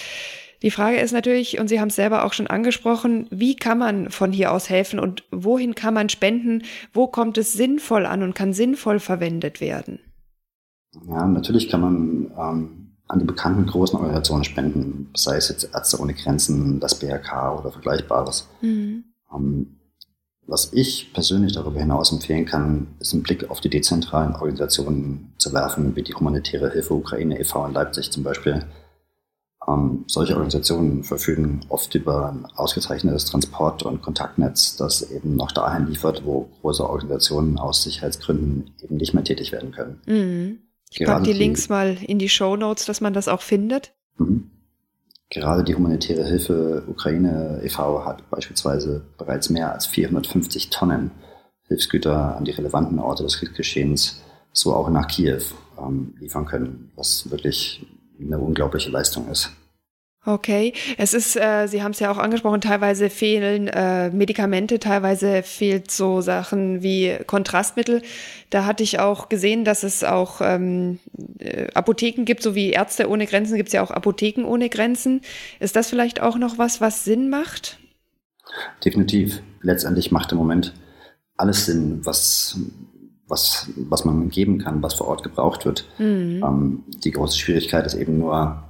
Die 0.61 0.71
Frage 0.71 0.97
ist 0.97 1.11
natürlich, 1.11 1.59
und 1.59 1.67
Sie 1.67 1.79
haben 1.79 1.89
es 1.89 1.95
selber 1.95 2.25
auch 2.25 2.33
schon 2.33 2.47
angesprochen, 2.47 3.27
wie 3.29 3.55
kann 3.55 3.77
man 3.77 4.09
von 4.09 4.31
hier 4.31 4.51
aus 4.51 4.69
helfen 4.69 4.99
und 4.99 5.23
wohin 5.31 5.75
kann 5.75 5.93
man 5.93 6.09
spenden? 6.09 6.63
Wo 6.93 7.07
kommt 7.07 7.37
es 7.37 7.53
sinnvoll 7.53 8.05
an 8.05 8.23
und 8.23 8.33
kann 8.33 8.53
sinnvoll 8.53 8.99
verwendet 8.99 9.61
werden? 9.61 9.99
Ja, 11.07 11.27
natürlich 11.27 11.69
kann 11.69 11.81
man 11.81 12.31
ähm, 12.39 12.87
an 13.07 13.19
die 13.19 13.25
bekannten 13.25 13.67
großen 13.67 13.97
Organisationen 13.97 14.43
spenden, 14.43 15.09
sei 15.15 15.37
es 15.37 15.49
jetzt 15.49 15.69
Ärzte 15.73 15.99
ohne 15.99 16.13
Grenzen, 16.13 16.79
das 16.79 16.99
BRK 16.99 17.59
oder 17.59 17.71
Vergleichbares. 17.71 18.49
Mhm. 18.61 19.03
Ähm, 19.33 19.76
was 20.47 20.71
ich 20.73 21.11
persönlich 21.13 21.53
darüber 21.53 21.79
hinaus 21.79 22.11
empfehlen 22.11 22.45
kann, 22.45 22.87
ist 22.99 23.13
einen 23.13 23.23
Blick 23.23 23.49
auf 23.49 23.59
die 23.59 23.69
dezentralen 23.69 24.33
Organisationen 24.33 25.33
zu 25.37 25.53
werfen, 25.53 25.95
wie 25.95 26.03
die 26.03 26.13
Humanitäre 26.13 26.71
Hilfe 26.71 26.93
Ukraine 26.93 27.39
e.V. 27.39 27.67
in 27.67 27.73
Leipzig 27.73 28.11
zum 28.11 28.23
Beispiel. 28.23 28.65
Ähm, 29.67 30.05
solche 30.07 30.33
Organisationen 30.33 31.03
verfügen 31.03 31.65
oft 31.67 31.93
über 31.95 32.29
ein 32.29 32.45
ausgezeichnetes 32.55 33.25
Transport- 33.25 33.83
und 33.83 34.01
Kontaktnetz, 34.01 34.77
das 34.77 35.11
eben 35.11 35.35
noch 35.35 35.51
dahin 35.51 35.87
liefert, 35.87 36.25
wo 36.25 36.49
große 36.61 36.89
Organisationen 36.89 37.59
aus 37.59 37.83
Sicherheitsgründen 37.83 38.71
eben 38.81 38.95
nicht 38.95 39.13
mehr 39.13 39.25
tätig 39.25 39.51
werden 39.51 39.71
können. 39.71 40.01
Mhm. 40.05 40.59
Ich 40.89 41.05
packe 41.05 41.23
die, 41.23 41.33
die 41.33 41.37
Links 41.37 41.67
mal 41.67 41.97
in 42.01 42.17
die 42.19 42.29
Show 42.29 42.55
Notes, 42.55 42.85
dass 42.85 43.01
man 43.01 43.13
das 43.13 43.27
auch 43.27 43.41
findet. 43.41 43.93
Mhm. 44.17 44.51
Gerade 45.29 45.63
die 45.63 45.75
humanitäre 45.75 46.25
Hilfe 46.25 46.83
Ukraine 46.87 47.59
e.V. 47.63 48.05
hat 48.05 48.29
beispielsweise 48.29 49.05
bereits 49.17 49.49
mehr 49.49 49.73
als 49.73 49.85
450 49.85 50.69
Tonnen 50.69 51.11
Hilfsgüter 51.67 52.37
an 52.37 52.45
die 52.45 52.51
relevanten 52.51 52.97
Orte 52.99 53.23
des 53.23 53.37
Kriegsgeschehens, 53.37 54.23
so 54.53 54.73
auch 54.73 54.89
nach 54.89 55.07
Kiew, 55.07 55.41
ähm, 55.77 56.15
liefern 56.19 56.45
können, 56.45 56.91
was 56.95 57.29
wirklich 57.29 57.85
eine 58.19 58.39
unglaubliche 58.39 58.89
Leistung 58.89 59.29
ist. 59.29 59.51
Okay, 60.27 60.73
es 60.97 61.13
ist, 61.13 61.37
äh, 61.37 61.67
Sie 61.67 61.81
haben 61.81 61.93
es 61.93 62.01
ja 62.01 62.11
auch 62.11 62.17
angesprochen, 62.17 62.59
teilweise 62.59 63.09
fehlen 63.09 63.69
äh, 63.69 64.09
Medikamente, 64.09 64.77
teilweise 64.77 65.41
fehlt 65.41 65.89
so 65.89 66.19
Sachen 66.19 66.83
wie 66.83 67.15
Kontrastmittel. 67.25 68.01
Da 68.49 68.65
hatte 68.65 68.83
ich 68.83 68.99
auch 68.99 69.29
gesehen, 69.29 69.63
dass 69.63 69.83
es 69.83 70.03
auch 70.03 70.41
ähm, 70.41 70.99
äh, 71.39 71.71
Apotheken 71.73 72.25
gibt, 72.25 72.43
so 72.43 72.55
wie 72.55 72.71
Ärzte 72.71 73.09
ohne 73.09 73.25
Grenzen 73.25 73.55
gibt 73.55 73.69
es 73.69 73.73
ja 73.73 73.81
auch 73.81 73.89
Apotheken 73.89 74.43
ohne 74.43 74.67
Grenzen. 74.67 75.21
Ist 75.61 75.77
das 75.77 75.89
vielleicht 75.89 76.21
auch 76.21 76.37
noch 76.37 76.57
was, 76.57 76.81
was 76.81 77.05
Sinn 77.05 77.29
macht? 77.29 77.79
Definitiv. 78.83 79.41
Letztendlich 79.61 80.11
macht 80.11 80.33
im 80.33 80.39
Moment 80.39 80.73
alles 81.37 81.67
Sinn, 81.67 82.01
was 82.03 82.59
was, 83.29 83.69
was 83.75 84.05
man 84.05 84.29
geben 84.29 84.57
kann, 84.57 84.81
was 84.81 84.93
vor 84.93 85.07
Ort 85.07 85.23
gebraucht 85.23 85.65
wird. 85.65 85.85
Mhm. 85.99 86.43
Ähm, 86.43 86.83
die 87.03 87.11
große 87.11 87.37
Schwierigkeit 87.37 87.85
ist 87.85 87.93
eben 87.93 88.19
nur, 88.19 88.66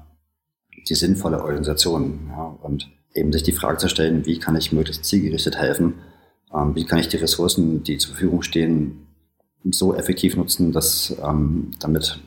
die 0.89 0.95
sinnvolle 0.95 1.43
Organisation. 1.43 2.29
Ja, 2.29 2.57
und 2.61 2.89
eben 3.13 3.31
sich 3.33 3.43
die 3.43 3.51
Frage 3.51 3.77
zu 3.77 3.89
stellen, 3.89 4.25
wie 4.25 4.39
kann 4.39 4.55
ich 4.55 4.71
möglichst 4.71 5.05
zielgerichtet 5.05 5.57
helfen? 5.57 5.95
Ähm, 6.53 6.75
wie 6.75 6.85
kann 6.85 6.99
ich 6.99 7.07
die 7.07 7.17
Ressourcen, 7.17 7.83
die 7.83 7.97
zur 7.97 8.11
Verfügung 8.11 8.41
stehen, 8.41 9.07
so 9.71 9.95
effektiv 9.95 10.37
nutzen, 10.37 10.71
dass 10.71 11.15
ähm, 11.23 11.71
damit 11.79 12.19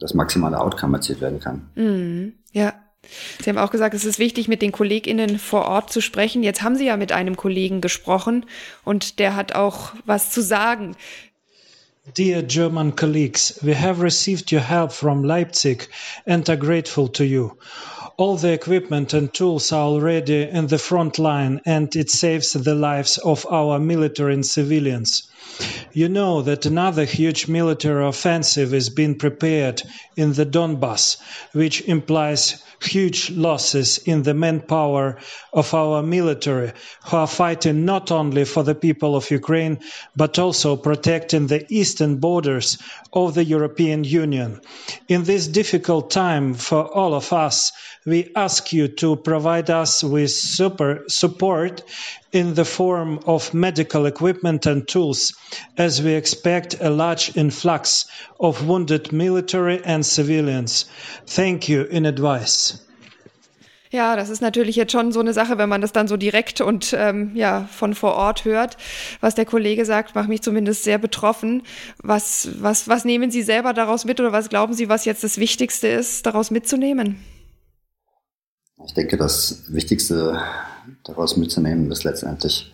das 0.00 0.14
maximale 0.14 0.60
Outcome 0.60 0.96
erzielt 0.96 1.20
werden 1.20 1.40
kann? 1.40 1.68
Mm, 1.74 2.32
ja. 2.52 2.74
Sie 3.40 3.48
haben 3.48 3.58
auch 3.58 3.70
gesagt, 3.70 3.94
es 3.94 4.04
ist 4.04 4.18
wichtig, 4.18 4.48
mit 4.48 4.62
den 4.62 4.72
KollegInnen 4.72 5.38
vor 5.38 5.66
Ort 5.66 5.92
zu 5.92 6.00
sprechen. 6.00 6.42
Jetzt 6.42 6.62
haben 6.62 6.74
Sie 6.74 6.86
ja 6.86 6.96
mit 6.96 7.12
einem 7.12 7.36
Kollegen 7.36 7.80
gesprochen 7.80 8.46
und 8.84 9.20
der 9.20 9.36
hat 9.36 9.54
auch 9.54 9.92
was 10.04 10.32
zu 10.32 10.42
sagen. 10.42 10.96
Dear 12.16 12.42
German 12.42 12.94
colleagues, 12.94 13.58
we 13.62 13.74
have 13.74 14.02
received 14.02 14.52
your 14.52 14.60
help 14.60 14.92
from 14.92 15.24
Leipzig 15.24 15.88
and 16.24 16.48
are 16.48 16.58
grateful 16.58 17.08
to 17.08 17.24
you. 17.24 17.50
All 18.18 18.36
the 18.36 18.52
equipment 18.52 19.12
and 19.12 19.32
tools 19.32 19.72
are 19.72 19.84
already 19.84 20.42
in 20.42 20.66
the 20.68 20.78
front 20.78 21.18
line 21.18 21.60
and 21.66 21.94
it 21.94 22.10
saves 22.10 22.52
the 22.52 22.74
lives 22.74 23.18
of 23.18 23.46
our 23.50 23.78
military 23.78 24.32
and 24.32 24.46
civilians. 24.46 25.28
You 25.92 26.08
know 26.08 26.42
that 26.42 26.66
another 26.66 27.04
huge 27.04 27.46
military 27.46 28.06
offensive 28.06 28.74
is 28.74 28.90
being 28.90 29.14
prepared 29.16 29.82
in 30.16 30.32
the 30.32 30.44
Donbass, 30.44 31.18
which 31.52 31.82
implies 31.82 32.62
huge 32.82 33.30
losses 33.30 33.98
in 33.98 34.22
the 34.22 34.34
manpower 34.34 35.18
of 35.52 35.72
our 35.72 36.02
military, 36.02 36.72
who 37.06 37.16
are 37.16 37.26
fighting 37.26 37.84
not 37.84 38.10
only 38.10 38.44
for 38.44 38.62
the 38.62 38.74
people 38.74 39.16
of 39.16 39.30
Ukraine, 39.30 39.78
but 40.14 40.38
also 40.38 40.76
protecting 40.76 41.46
the 41.46 41.64
eastern 41.70 42.16
borders 42.16 42.78
of 43.12 43.34
the 43.34 43.44
European 43.44 44.04
Union. 44.04 44.60
In 45.08 45.24
this 45.24 45.46
difficult 45.46 46.10
time 46.10 46.54
for 46.54 46.82
all 46.84 47.14
of 47.14 47.32
us, 47.32 47.72
we 48.06 48.30
ask 48.36 48.72
you 48.72 48.88
to 48.88 49.16
provide 49.16 49.68
us 49.68 50.02
with 50.02 50.30
super 50.30 51.04
support 51.08 51.82
in 52.32 52.54
the 52.54 52.64
form 52.64 53.18
of 53.26 53.52
medical 53.52 54.06
equipment 54.06 54.64
and 54.64 54.86
tools, 54.86 55.34
as 55.76 56.00
we 56.00 56.14
expect 56.14 56.80
a 56.80 56.88
large 56.88 57.36
influx 57.36 58.06
of 58.38 58.66
wounded 58.66 59.12
military 59.12 59.84
and 59.84 60.06
civilians. 60.06 60.86
Thank 61.26 61.68
you 61.68 61.82
in 61.82 62.06
advance. 62.06 62.82
Ja, 63.90 64.16
das 64.16 64.30
ist 64.30 64.42
natürlich 64.42 64.76
jetzt 64.76 64.92
schon 64.92 65.12
so 65.12 65.20
eine 65.20 65.32
Sache, 65.32 65.58
wenn 65.58 65.68
man 65.68 65.80
das 65.80 65.92
dann 65.92 66.08
so 66.08 66.16
direkt 66.16 66.60
und 66.60 66.94
ähm, 66.98 67.30
ja 67.34 67.68
von 67.72 67.94
vor 67.94 68.14
Ort 68.14 68.44
hört. 68.44 68.76
Was 69.20 69.34
der 69.36 69.44
Kollege 69.44 69.84
sagt, 69.84 70.14
macht 70.14 70.28
mich 70.28 70.42
zumindest 70.42 70.84
sehr 70.84 70.98
betroffen. 70.98 71.62
Was, 72.02 72.48
was, 72.60 72.88
was 72.88 73.04
nehmen 73.04 73.30
Sie 73.30 73.42
selber 73.42 73.72
daraus 73.72 74.04
mit 74.04 74.20
oder 74.20 74.32
was 74.32 74.48
glauben 74.48 74.74
Sie, 74.74 74.88
was 74.88 75.04
jetzt 75.04 75.24
das 75.24 75.38
Wichtigste 75.38 75.88
ist, 75.88 76.26
daraus 76.26 76.50
mitzunehmen? 76.50 77.24
Ich 78.86 78.94
denke, 78.94 79.16
das 79.16 79.64
Wichtigste 79.72 80.40
daraus 81.04 81.36
mitzunehmen 81.36 81.90
ist 81.90 82.04
letztendlich, 82.04 82.72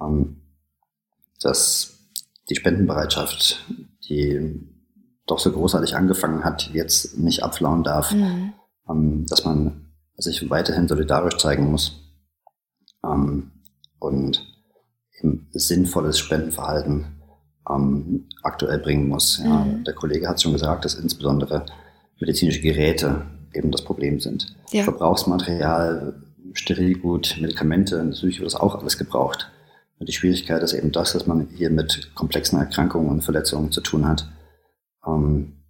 ähm, 0.00 0.42
dass 1.40 1.98
die 2.48 2.56
Spendenbereitschaft, 2.56 3.64
die 4.08 4.60
doch 5.26 5.38
so 5.38 5.50
großartig 5.50 5.96
angefangen 5.96 6.44
hat, 6.44 6.70
jetzt 6.72 7.18
nicht 7.18 7.42
abflauen 7.42 7.82
darf, 7.82 8.12
mhm. 8.12 8.52
ähm, 8.88 9.26
dass 9.26 9.44
man 9.44 9.92
sich 10.16 10.50
weiterhin 10.50 10.86
solidarisch 10.86 11.38
zeigen 11.38 11.70
muss 11.70 12.00
ähm, 13.04 13.52
und 13.98 14.46
eben 15.18 15.48
sinnvolles 15.52 16.18
Spendenverhalten 16.18 17.18
aktuell 18.42 18.80
bringen 18.80 19.08
muss. 19.08 19.38
Mhm. 19.38 19.84
Der 19.84 19.94
Kollege 19.94 20.28
hat 20.28 20.42
schon 20.42 20.52
gesagt, 20.52 20.84
dass 20.84 20.96
insbesondere 20.96 21.64
medizinische 22.18 22.60
Geräte 22.60 23.24
eben 23.54 23.70
das 23.70 23.82
Problem 23.82 24.20
sind. 24.20 24.54
Ja. 24.70 24.84
Verbrauchsmaterial, 24.84 26.22
Sterilgut, 26.54 27.36
Medikamente, 27.40 28.02
natürlich 28.02 28.38
wird 28.38 28.46
das 28.52 28.60
auch 28.60 28.74
alles 28.74 28.98
gebraucht. 28.98 29.50
Und 29.98 30.08
die 30.08 30.12
Schwierigkeit 30.12 30.62
ist 30.62 30.72
eben 30.72 30.92
das, 30.92 31.12
dass 31.12 31.26
man 31.26 31.48
hier 31.54 31.70
mit 31.70 32.14
komplexen 32.14 32.58
Erkrankungen 32.58 33.08
und 33.08 33.22
Verletzungen 33.22 33.70
zu 33.70 33.80
tun 33.80 34.06
hat, 34.06 34.28
ähm, 35.06 35.62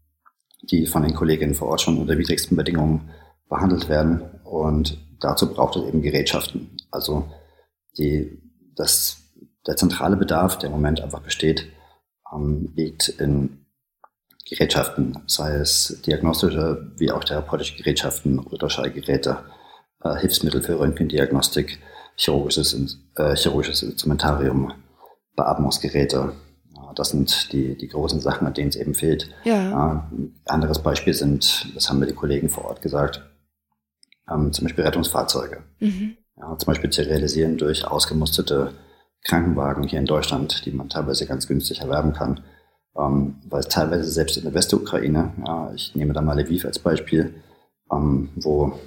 die 0.62 0.86
von 0.86 1.02
den 1.02 1.14
Kolleginnen 1.14 1.54
vor 1.54 1.68
Ort 1.68 1.82
schon 1.82 1.98
unter 1.98 2.16
widrigsten 2.16 2.56
Bedingungen 2.56 3.10
behandelt 3.48 3.88
werden. 3.88 4.22
Und 4.44 4.98
dazu 5.20 5.52
braucht 5.52 5.76
es 5.76 5.84
eben 5.84 6.02
Gerätschaften. 6.02 6.70
Also 6.90 7.28
die, 7.98 8.40
das, 8.74 9.18
der 9.66 9.76
zentrale 9.76 10.16
Bedarf, 10.16 10.58
der 10.58 10.68
im 10.68 10.76
Moment 10.76 11.00
einfach 11.00 11.20
besteht, 11.20 11.66
ähm, 12.32 12.72
liegt 12.74 13.08
in 13.08 13.61
Gerätschaften, 14.48 15.18
sei 15.26 15.54
es 15.54 16.00
diagnostische 16.04 16.92
wie 16.96 17.10
auch 17.10 17.24
therapeutische 17.24 17.76
Gerätschaften, 17.76 18.38
Ultraschallgeräte, 18.38 19.38
äh, 20.02 20.16
Hilfsmittel 20.16 20.62
für 20.62 20.78
Röntgendiagnostik, 20.78 21.78
chirurgisches, 22.16 22.98
äh, 23.16 23.34
chirurgisches 23.36 23.82
Instrumentarium, 23.82 24.72
Beatmungsgeräte. 25.36 26.32
Das 26.94 27.10
sind 27.10 27.52
die, 27.52 27.76
die 27.76 27.88
großen 27.88 28.20
Sachen, 28.20 28.46
an 28.46 28.52
denen 28.52 28.68
es 28.68 28.76
eben 28.76 28.94
fehlt. 28.94 29.30
Ja. 29.44 30.10
Äh, 30.12 30.28
anderes 30.44 30.80
Beispiel 30.80 31.14
sind, 31.14 31.68
das 31.74 31.88
haben 31.88 32.00
mir 32.00 32.06
die 32.06 32.14
Kollegen 32.14 32.50
vor 32.50 32.66
Ort 32.66 32.82
gesagt, 32.82 33.22
ähm, 34.30 34.52
zum 34.52 34.64
Beispiel 34.64 34.84
Rettungsfahrzeuge. 34.84 35.62
Mhm. 35.80 36.16
Ja, 36.36 36.56
zum 36.58 36.66
Beispiel 36.66 36.90
zu 36.90 37.02
realisieren 37.02 37.56
durch 37.56 37.86
ausgemusterte 37.86 38.72
Krankenwagen 39.24 39.84
hier 39.84 40.00
in 40.00 40.06
Deutschland, 40.06 40.64
die 40.66 40.72
man 40.72 40.88
teilweise 40.88 41.26
ganz 41.26 41.46
günstig 41.46 41.80
erwerben 41.80 42.12
kann. 42.12 42.40
Ähm, 42.96 43.36
weil 43.48 43.64
teilweise 43.64 44.10
selbst 44.10 44.36
in 44.36 44.44
der 44.44 44.54
Westukraine, 44.54 45.32
ja, 45.46 45.72
ich 45.74 45.94
nehme 45.94 46.12
da 46.12 46.20
mal 46.20 46.38
Lviv 46.38 46.64
als 46.64 46.78
Beispiel, 46.78 47.34
ähm, 47.90 48.28
wo 48.36 48.78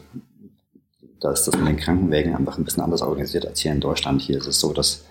da 1.19 1.31
ist 1.31 1.47
das 1.47 1.57
mit 1.57 1.67
den 1.67 1.77
Krankenwägen 1.77 2.35
einfach 2.35 2.57
ein 2.57 2.65
bisschen 2.65 2.83
anders 2.83 3.01
organisiert 3.01 3.47
als 3.47 3.59
hier 3.59 3.71
in 3.71 3.79
Deutschland. 3.79 4.21
Hier 4.21 4.37
ist 4.37 4.47
es 4.47 4.59
so, 4.59 4.73
dass 4.73 5.05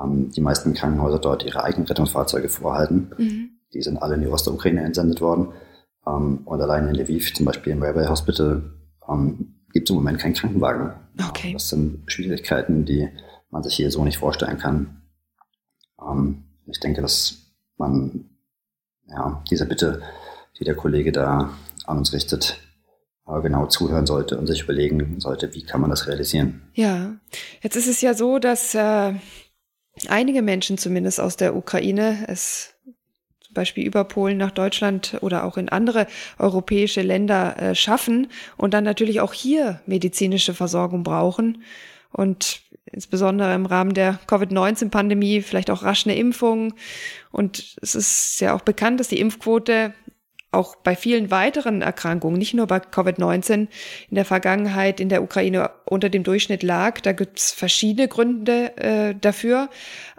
ähm, 0.00 0.30
die 0.30 0.40
meisten 0.40 0.74
Krankenhäuser 0.74 1.18
dort 1.18 1.44
ihre 1.44 1.64
eigenen 1.64 1.86
Rettungsfahrzeuge 1.86 2.48
vorhalten. 2.48 3.10
Mhm. 3.18 3.50
Die 3.74 3.82
sind 3.82 3.98
alle 3.98 4.14
in 4.14 4.20
die 4.20 4.28
Ostukraine 4.28 4.82
entsendet 4.82 5.20
worden. 5.20 5.48
Ähm, 6.06 6.42
und 6.44 6.60
allein 6.60 6.88
in 6.88 6.94
Lviv, 6.94 7.34
zum 7.34 7.46
Beispiel 7.46 7.72
im 7.72 7.82
Railway 7.82 8.06
Hospital, 8.06 8.62
ähm, 9.08 9.56
gibt 9.72 9.88
es 9.88 9.90
im 9.90 9.96
Moment 9.96 10.18
keinen 10.18 10.34
Krankenwagen. 10.34 10.92
Okay. 11.28 11.54
Das 11.54 11.70
sind 11.70 12.02
Schwierigkeiten, 12.06 12.84
die 12.84 13.08
man 13.50 13.62
sich 13.62 13.74
hier 13.74 13.90
so 13.90 14.04
nicht 14.04 14.18
vorstellen 14.18 14.58
kann. 14.58 15.02
Ähm, 16.00 16.44
ich 16.66 16.78
denke, 16.78 17.02
dass 17.02 17.41
man 17.76 18.30
ja, 19.08 19.42
dieser 19.50 19.66
Bitte, 19.66 20.02
die 20.58 20.64
der 20.64 20.74
Kollege 20.74 21.12
da 21.12 21.50
an 21.86 21.98
uns 21.98 22.12
richtet, 22.12 22.58
äh, 23.26 23.40
genau 23.40 23.66
zuhören 23.66 24.06
sollte 24.06 24.38
und 24.38 24.46
sich 24.46 24.62
überlegen 24.62 25.20
sollte, 25.20 25.54
wie 25.54 25.62
kann 25.62 25.80
man 25.80 25.90
das 25.90 26.06
realisieren. 26.06 26.62
Ja, 26.74 27.14
jetzt 27.60 27.76
ist 27.76 27.88
es 27.88 28.00
ja 28.00 28.14
so, 28.14 28.38
dass 28.38 28.74
äh, 28.74 29.14
einige 30.08 30.42
Menschen 30.42 30.78
zumindest 30.78 31.20
aus 31.20 31.36
der 31.36 31.56
Ukraine 31.56 32.24
es 32.28 32.74
zum 33.40 33.54
Beispiel 33.54 33.86
über 33.86 34.04
Polen 34.04 34.38
nach 34.38 34.50
Deutschland 34.50 35.18
oder 35.20 35.44
auch 35.44 35.58
in 35.58 35.68
andere 35.68 36.06
europäische 36.38 37.02
Länder 37.02 37.60
äh, 37.60 37.74
schaffen 37.74 38.28
und 38.56 38.72
dann 38.72 38.84
natürlich 38.84 39.20
auch 39.20 39.34
hier 39.34 39.80
medizinische 39.86 40.54
Versorgung 40.54 41.02
brauchen 41.02 41.62
und 42.12 42.61
insbesondere 42.92 43.54
im 43.54 43.66
Rahmen 43.66 43.94
der 43.94 44.18
Covid-19-Pandemie 44.26 45.42
vielleicht 45.42 45.70
auch 45.70 45.82
rasch 45.82 46.06
eine 46.06 46.16
Impfung. 46.16 46.74
Und 47.30 47.76
es 47.80 47.94
ist 47.94 48.40
ja 48.40 48.54
auch 48.54 48.60
bekannt, 48.60 49.00
dass 49.00 49.08
die 49.08 49.20
Impfquote 49.20 49.94
auch 50.52 50.76
bei 50.76 50.94
vielen 50.94 51.30
weiteren 51.30 51.80
Erkrankungen, 51.80 52.38
nicht 52.38 52.52
nur 52.52 52.66
bei 52.66 52.76
Covid-19, 52.76 53.68
in 54.10 54.14
der 54.14 54.26
Vergangenheit 54.26 55.00
in 55.00 55.08
der 55.08 55.22
Ukraine 55.22 55.70
unter 55.86 56.10
dem 56.10 56.24
Durchschnitt 56.24 56.62
lag. 56.62 57.00
Da 57.00 57.12
gibt 57.12 57.38
es 57.38 57.52
verschiedene 57.52 58.06
Gründe 58.06 58.76
äh, 58.76 59.14
dafür. 59.18 59.70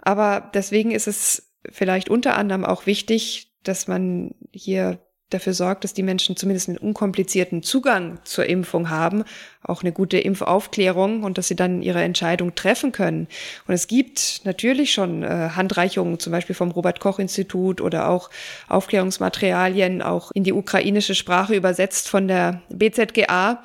Aber 0.02 0.50
deswegen 0.52 0.90
ist 0.90 1.06
es 1.06 1.52
vielleicht 1.70 2.10
unter 2.10 2.36
anderem 2.36 2.64
auch 2.64 2.86
wichtig, 2.86 3.52
dass 3.62 3.86
man 3.86 4.34
hier 4.52 4.98
dafür 5.34 5.52
sorgt, 5.52 5.84
dass 5.84 5.92
die 5.92 6.02
Menschen 6.02 6.36
zumindest 6.36 6.68
einen 6.68 6.78
unkomplizierten 6.78 7.62
Zugang 7.62 8.18
zur 8.24 8.46
Impfung 8.46 8.88
haben, 8.88 9.24
auch 9.62 9.82
eine 9.82 9.92
gute 9.92 10.18
Impfaufklärung 10.18 11.22
und 11.22 11.38
dass 11.38 11.48
sie 11.48 11.56
dann 11.56 11.82
ihre 11.82 12.02
Entscheidung 12.02 12.54
treffen 12.54 12.92
können. 12.92 13.28
Und 13.66 13.74
es 13.74 13.86
gibt 13.86 14.42
natürlich 14.44 14.92
schon 14.92 15.22
äh, 15.22 15.50
Handreichungen, 15.54 16.18
zum 16.18 16.32
Beispiel 16.32 16.54
vom 16.54 16.70
Robert 16.70 17.00
Koch 17.00 17.18
Institut 17.18 17.80
oder 17.80 18.08
auch 18.08 18.30
Aufklärungsmaterialien, 18.68 20.02
auch 20.02 20.30
in 20.32 20.44
die 20.44 20.52
ukrainische 20.52 21.14
Sprache 21.14 21.54
übersetzt 21.54 22.08
von 22.08 22.28
der 22.28 22.62
BZGA. 22.68 23.62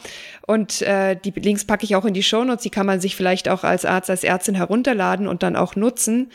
Und 0.47 0.82
äh, 0.82 1.15
die 1.15 1.32
Links 1.32 1.65
packe 1.65 1.84
ich 1.84 1.95
auch 1.95 2.05
in 2.05 2.13
die 2.13 2.23
Shownotes. 2.23 2.63
Die 2.63 2.69
kann 2.69 2.86
man 2.86 2.99
sich 2.99 3.15
vielleicht 3.15 3.49
auch 3.49 3.63
als 3.63 3.86
Arzt, 3.86 4.10
als 4.10 4.23
Ärztin 4.23 4.55
herunterladen 4.55 5.27
und 5.27 5.43
dann 5.43 5.55
auch 5.55 5.75
nutzen. 5.75 6.32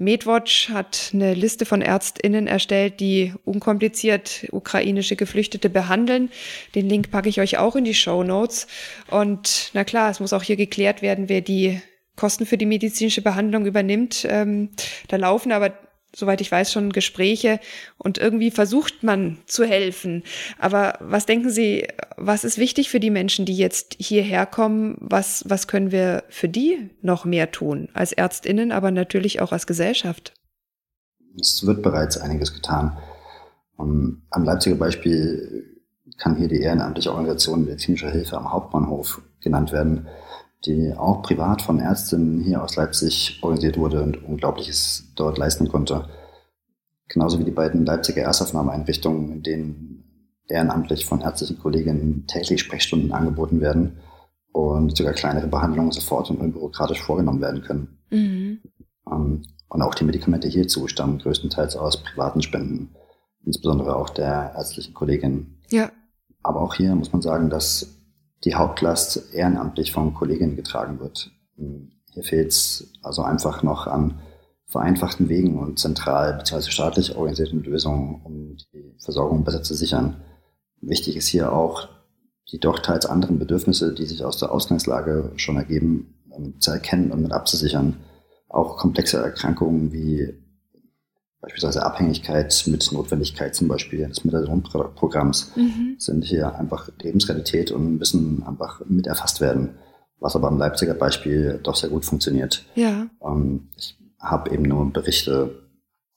MedWatch 0.00 0.70
hat 0.70 1.10
eine 1.12 1.34
Liste 1.34 1.66
von 1.66 1.82
Ärztinnen 1.82 2.46
erstellt, 2.46 3.00
die 3.00 3.34
unkompliziert 3.44 4.46
ukrainische 4.50 5.14
Geflüchtete 5.14 5.68
behandeln. 5.68 6.30
Den 6.74 6.88
Link 6.88 7.10
packe 7.10 7.28
ich 7.28 7.40
euch 7.40 7.58
auch 7.58 7.76
in 7.76 7.84
die 7.84 7.94
Show 7.94 8.24
Notes. 8.24 8.66
Und 9.10 9.70
na 9.74 9.84
klar, 9.84 10.10
es 10.10 10.18
muss 10.18 10.32
auch 10.32 10.42
hier 10.42 10.56
geklärt 10.56 11.02
werden, 11.02 11.28
wer 11.28 11.42
die 11.42 11.82
Kosten 12.16 12.46
für 12.46 12.56
die 12.56 12.66
medizinische 12.66 13.22
Behandlung 13.22 13.66
übernimmt. 13.66 14.26
Ähm, 14.28 14.70
da 15.08 15.16
laufen 15.16 15.52
aber 15.52 15.72
soweit 16.14 16.40
ich 16.40 16.50
weiß, 16.50 16.72
schon 16.72 16.92
Gespräche 16.92 17.60
und 17.98 18.18
irgendwie 18.18 18.50
versucht 18.50 19.02
man 19.02 19.38
zu 19.46 19.64
helfen. 19.64 20.22
Aber 20.58 20.94
was 21.00 21.26
denken 21.26 21.50
Sie, 21.50 21.86
was 22.16 22.44
ist 22.44 22.58
wichtig 22.58 22.90
für 22.90 23.00
die 23.00 23.10
Menschen, 23.10 23.44
die 23.44 23.56
jetzt 23.56 23.96
hierher 23.98 24.46
kommen? 24.46 24.96
Was, 25.00 25.44
was 25.46 25.68
können 25.68 25.92
wir 25.92 26.24
für 26.28 26.48
die 26.48 26.90
noch 27.02 27.24
mehr 27.24 27.50
tun? 27.50 27.88
Als 27.94 28.12
Ärztinnen, 28.12 28.72
aber 28.72 28.90
natürlich 28.90 29.40
auch 29.40 29.52
als 29.52 29.66
Gesellschaft? 29.66 30.34
Es 31.40 31.64
wird 31.64 31.82
bereits 31.82 32.18
einiges 32.18 32.52
getan. 32.52 32.98
Um, 33.76 34.22
am 34.30 34.44
Leipziger 34.44 34.76
Beispiel 34.76 35.78
kann 36.18 36.36
hier 36.36 36.48
die 36.48 36.60
ehrenamtliche 36.60 37.10
Organisation 37.10 37.64
medizinischer 37.64 38.10
Hilfe 38.10 38.36
am 38.36 38.52
Hauptbahnhof 38.52 39.22
genannt 39.40 39.72
werden 39.72 40.06
die 40.66 40.92
auch 40.94 41.22
privat 41.22 41.62
von 41.62 41.78
Ärztinnen 41.78 42.40
hier 42.40 42.62
aus 42.62 42.76
Leipzig 42.76 43.38
organisiert 43.42 43.78
wurde 43.78 44.02
und 44.02 44.24
Unglaubliches 44.24 45.12
dort 45.16 45.38
leisten 45.38 45.68
konnte. 45.68 46.06
Genauso 47.08 47.38
wie 47.38 47.44
die 47.44 47.50
beiden 47.50 47.86
Leipziger 47.86 48.22
Erstaufnahmeeinrichtungen, 48.22 49.32
in 49.32 49.42
denen 49.42 50.00
ehrenamtlich 50.48 51.06
von 51.06 51.20
ärztlichen 51.20 51.58
Kolleginnen 51.58 52.26
täglich 52.26 52.60
Sprechstunden 52.60 53.12
angeboten 53.12 53.60
werden 53.60 53.98
und 54.52 54.96
sogar 54.96 55.12
kleinere 55.12 55.46
Behandlungen 55.46 55.92
sofort 55.92 56.30
und 56.30 56.40
unbürokratisch 56.40 57.00
vorgenommen 57.00 57.40
werden 57.40 57.62
können. 57.62 57.98
Mhm. 58.10 58.60
Ähm, 59.10 59.42
und 59.68 59.82
auch 59.82 59.94
die 59.94 60.04
Medikamente 60.04 60.48
hierzu 60.48 60.88
stammen 60.88 61.18
größtenteils 61.18 61.76
aus 61.76 62.02
privaten 62.02 62.42
Spenden, 62.42 62.90
insbesondere 63.44 63.96
auch 63.96 64.10
der 64.10 64.52
ärztlichen 64.56 64.94
Kollegin. 64.94 65.60
Ja. 65.70 65.90
Aber 66.42 66.60
auch 66.60 66.74
hier 66.74 66.94
muss 66.94 67.12
man 67.12 67.22
sagen, 67.22 67.50
dass 67.50 67.99
die 68.44 68.54
Hauptlast 68.54 69.34
ehrenamtlich 69.34 69.92
von 69.92 70.14
Kolleginnen 70.14 70.56
getragen 70.56 70.98
wird. 71.00 71.30
Hier 72.12 72.24
fehlt 72.24 72.48
es 72.48 72.92
also 73.02 73.22
einfach 73.22 73.62
noch 73.62 73.86
an 73.86 74.20
vereinfachten 74.66 75.28
Wegen 75.28 75.58
und 75.58 75.78
zentral 75.78 76.34
bzw. 76.34 76.70
staatlich 76.70 77.16
organisierten 77.16 77.62
Lösungen, 77.62 78.20
um 78.22 78.56
die 78.72 78.94
Versorgung 78.98 79.44
besser 79.44 79.62
zu 79.62 79.74
sichern. 79.74 80.22
Wichtig 80.80 81.16
ist 81.16 81.26
hier 81.26 81.52
auch, 81.52 81.88
die 82.50 82.60
doch 82.60 82.78
teils 82.78 83.06
anderen 83.06 83.38
Bedürfnisse, 83.38 83.92
die 83.92 84.06
sich 84.06 84.24
aus 84.24 84.38
der 84.38 84.52
Ausgangslage 84.52 85.32
schon 85.36 85.56
ergeben, 85.56 86.14
ähm, 86.34 86.60
zu 86.60 86.70
erkennen 86.70 87.12
und 87.12 87.22
mit 87.22 87.32
abzusichern. 87.32 87.96
Auch 88.48 88.76
komplexe 88.76 89.18
Erkrankungen 89.18 89.92
wie 89.92 90.34
beispielsweise 91.40 91.84
Abhängigkeit 91.84 92.64
mit 92.66 92.92
Notwendigkeit 92.92 93.54
zum 93.54 93.68
Beispiel 93.68 94.06
des 94.06 94.24
Methadon-Programms 94.24 95.52
mhm. 95.56 95.96
sind 95.98 96.24
hier 96.24 96.54
einfach 96.56 96.90
Lebensrealität 97.00 97.70
und 97.70 97.98
müssen 97.98 98.42
einfach 98.42 98.82
mit 98.86 99.06
erfasst 99.06 99.40
werden, 99.40 99.70
was 100.18 100.36
aber 100.36 100.48
im 100.48 100.58
Leipziger 100.58 100.94
Beispiel 100.94 101.58
doch 101.62 101.76
sehr 101.76 101.90
gut 101.90 102.04
funktioniert. 102.04 102.64
Ja. 102.74 103.06
Ähm, 103.24 103.68
ich 103.76 103.96
habe 104.18 104.50
eben 104.52 104.64
nur 104.64 104.92
Berichte 104.92 105.62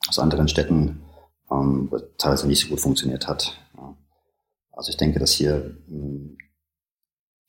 aus 0.10 0.20
anderen 0.20 0.50
Städten, 0.50 1.02
ähm, 1.50 1.88
wo 1.90 2.00
teilweise 2.18 2.48
nicht 2.48 2.62
so 2.62 2.68
gut 2.68 2.82
funktioniert 2.82 3.28
hat. 3.28 3.58
Ja. 3.78 3.96
Also 4.74 4.90
ich 4.90 4.98
denke, 4.98 5.20
dass 5.20 5.32
hier 5.32 5.78
mh, 5.88 6.02
hm, 6.02 6.38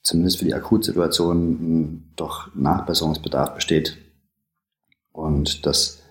zumindest 0.02 0.38
für 0.38 0.44
die 0.44 0.54
Akutsituation 0.54 1.50
mh, 1.50 1.58
hm, 1.58 2.04
doch 2.14 2.54
Nachbesserungsbedarf 2.54 3.54
besteht 3.56 3.98
und 5.10 5.66
dass 5.66 6.04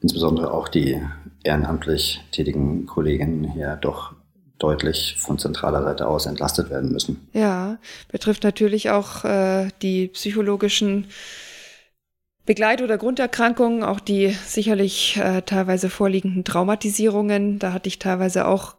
insbesondere 0.00 0.52
auch 0.52 0.68
die 0.68 1.00
ehrenamtlich 1.44 2.22
tätigen 2.32 2.86
Kolleginnen 2.86 3.44
hier 3.52 3.76
doch 3.76 4.14
deutlich 4.58 5.16
von 5.18 5.38
zentraler 5.38 5.82
Seite 5.82 6.08
aus 6.08 6.26
entlastet 6.26 6.70
werden 6.70 6.90
müssen. 6.90 7.28
Ja, 7.32 7.78
betrifft 8.10 8.42
natürlich 8.42 8.90
auch 8.90 9.24
äh, 9.24 9.68
die 9.82 10.08
psychologischen 10.08 11.06
Begleit- 12.46 12.80
oder 12.80 12.96
Grunderkrankungen, 12.96 13.82
auch 13.82 14.00
die 14.00 14.28
sicherlich 14.46 15.16
äh, 15.16 15.42
teilweise 15.42 15.90
vorliegenden 15.90 16.44
Traumatisierungen. 16.44 17.58
Da 17.58 17.72
hatte 17.72 17.88
ich 17.88 17.98
teilweise 17.98 18.46
auch 18.46 18.75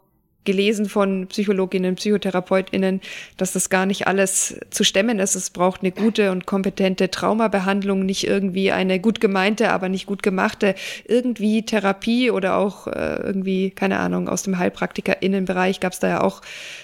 gelesen 0.47 0.87
von 0.87 1.27
Psychologinnen, 1.27 1.95
Psychotherapeutinnen, 1.95 3.01
dass 3.35 3.51
das 3.51 3.69
gar 3.69 3.85
nicht 3.85 4.07
alles 4.07 4.57
zu 4.69 4.85
stemmen 4.85 5.19
ist. 5.19 5.35
Es 5.35 5.49
braucht 5.51 5.81
eine 5.81 5.91
gute 5.91 6.31
und 6.31 6.45
kompetente 6.47 7.11
Traumabehandlung, 7.11 8.05
nicht 8.05 8.25
irgendwie 8.25 8.71
eine 8.71 8.99
gut 8.99 9.19
gemeinte, 9.19 9.69
aber 9.69 9.89
nicht 9.89 10.07
gut 10.07 10.23
gemachte, 10.23 10.73
irgendwie 11.05 11.63
Therapie 11.63 12.31
oder 12.31 12.55
auch 12.55 12.87
äh, 12.87 13.17
irgendwie, 13.21 13.71
keine 13.71 13.99
Ahnung, 13.99 14.29
aus 14.29 14.43
dem 14.43 14.57
HeilpraktikerInnenbereich 14.57 15.81
gab 15.81 15.91
es 15.91 15.99
da 15.99 16.07
ja 16.07 16.21
auch 16.21 16.41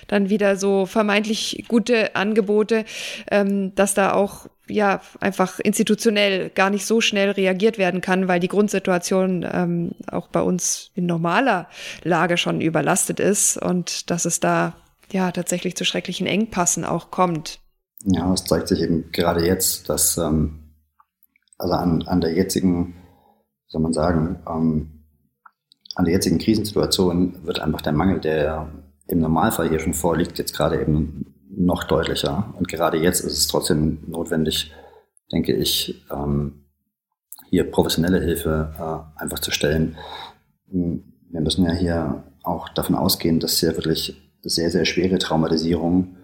dann 0.08 0.30
wieder 0.30 0.58
so 0.58 0.86
vermeintlich 0.86 1.64
gute 1.70 2.18
Angebote, 2.18 2.84
ähm, 3.32 3.74
dass 3.76 3.94
da 3.94 4.14
auch 4.14 4.48
ja 4.68 5.02
einfach 5.20 5.60
institutionell 5.60 6.50
gar 6.50 6.70
nicht 6.70 6.86
so 6.86 7.02
schnell 7.02 7.32
reagiert 7.32 7.78
werden 7.78 8.02
kann, 8.02 8.28
weil 8.28 8.40
die 8.40 8.48
Grundsituation 8.48 9.46
ähm, 9.52 9.92
auch 10.08 10.28
bei 10.28 10.42
uns 10.42 10.92
in 10.96 11.06
normaler 11.06 11.68
Lage 12.04 12.38
schon 12.38 12.62
überlastet 12.62 13.20
ist 13.20 13.58
und 13.58 14.10
dass 14.10 14.26
es 14.26 14.40
da 14.40 14.76
ja 15.12 15.32
tatsächlich 15.32 15.76
zu 15.76 15.86
schrecklichen 15.86 16.28
Engpassen 16.28 16.86
auch 16.86 17.12
kommt. 17.12 17.60
Ja, 18.06 18.32
es 18.34 18.44
zeigt 18.44 18.68
sich 18.68 18.82
eben 18.82 19.12
gerade 19.12 19.46
jetzt, 19.46 19.90
dass 19.90 20.18
ähm, 20.18 20.60
also 21.58 21.74
an, 21.76 22.02
an 22.04 22.22
der 22.22 22.34
jetzigen, 22.34 22.96
soll 23.68 23.82
man 23.82 23.94
sagen, 23.94 24.40
ähm, 24.48 25.04
an 25.96 26.06
der 26.06 26.14
jetzigen 26.14 26.40
Krisensituation 26.40 27.46
wird 27.46 27.60
einfach 27.60 27.82
der 27.82 27.94
Mangel, 27.94 28.20
der 28.20 28.72
im 29.08 29.20
Normalfall 29.20 29.70
hier 29.70 29.80
schon 29.80 29.94
vorliegt, 29.94 30.38
jetzt 30.40 30.56
gerade 30.56 30.82
eben 30.82 31.33
noch 31.56 31.84
deutlicher. 31.84 32.54
Und 32.58 32.68
gerade 32.68 32.98
jetzt 32.98 33.22
ist 33.22 33.38
es 33.38 33.48
trotzdem 33.48 34.00
notwendig, 34.08 34.72
denke 35.32 35.54
ich, 35.54 36.04
ähm, 36.12 36.66
hier 37.50 37.70
professionelle 37.70 38.22
Hilfe 38.22 38.74
äh, 38.78 39.22
einfach 39.22 39.40
zu 39.40 39.52
stellen. 39.52 39.98
Wir 40.68 41.42
müssen 41.42 41.66
ja 41.66 41.72
hier 41.72 42.24
auch 42.44 42.70
davon 42.70 42.96
ausgehen, 42.96 43.40
dass 43.40 43.60
hier 43.60 43.76
wirklich 43.76 44.16
sehr, 44.42 44.72
sehr 44.72 44.86
schwere 44.86 45.20
Traumatisierungen 45.20 46.18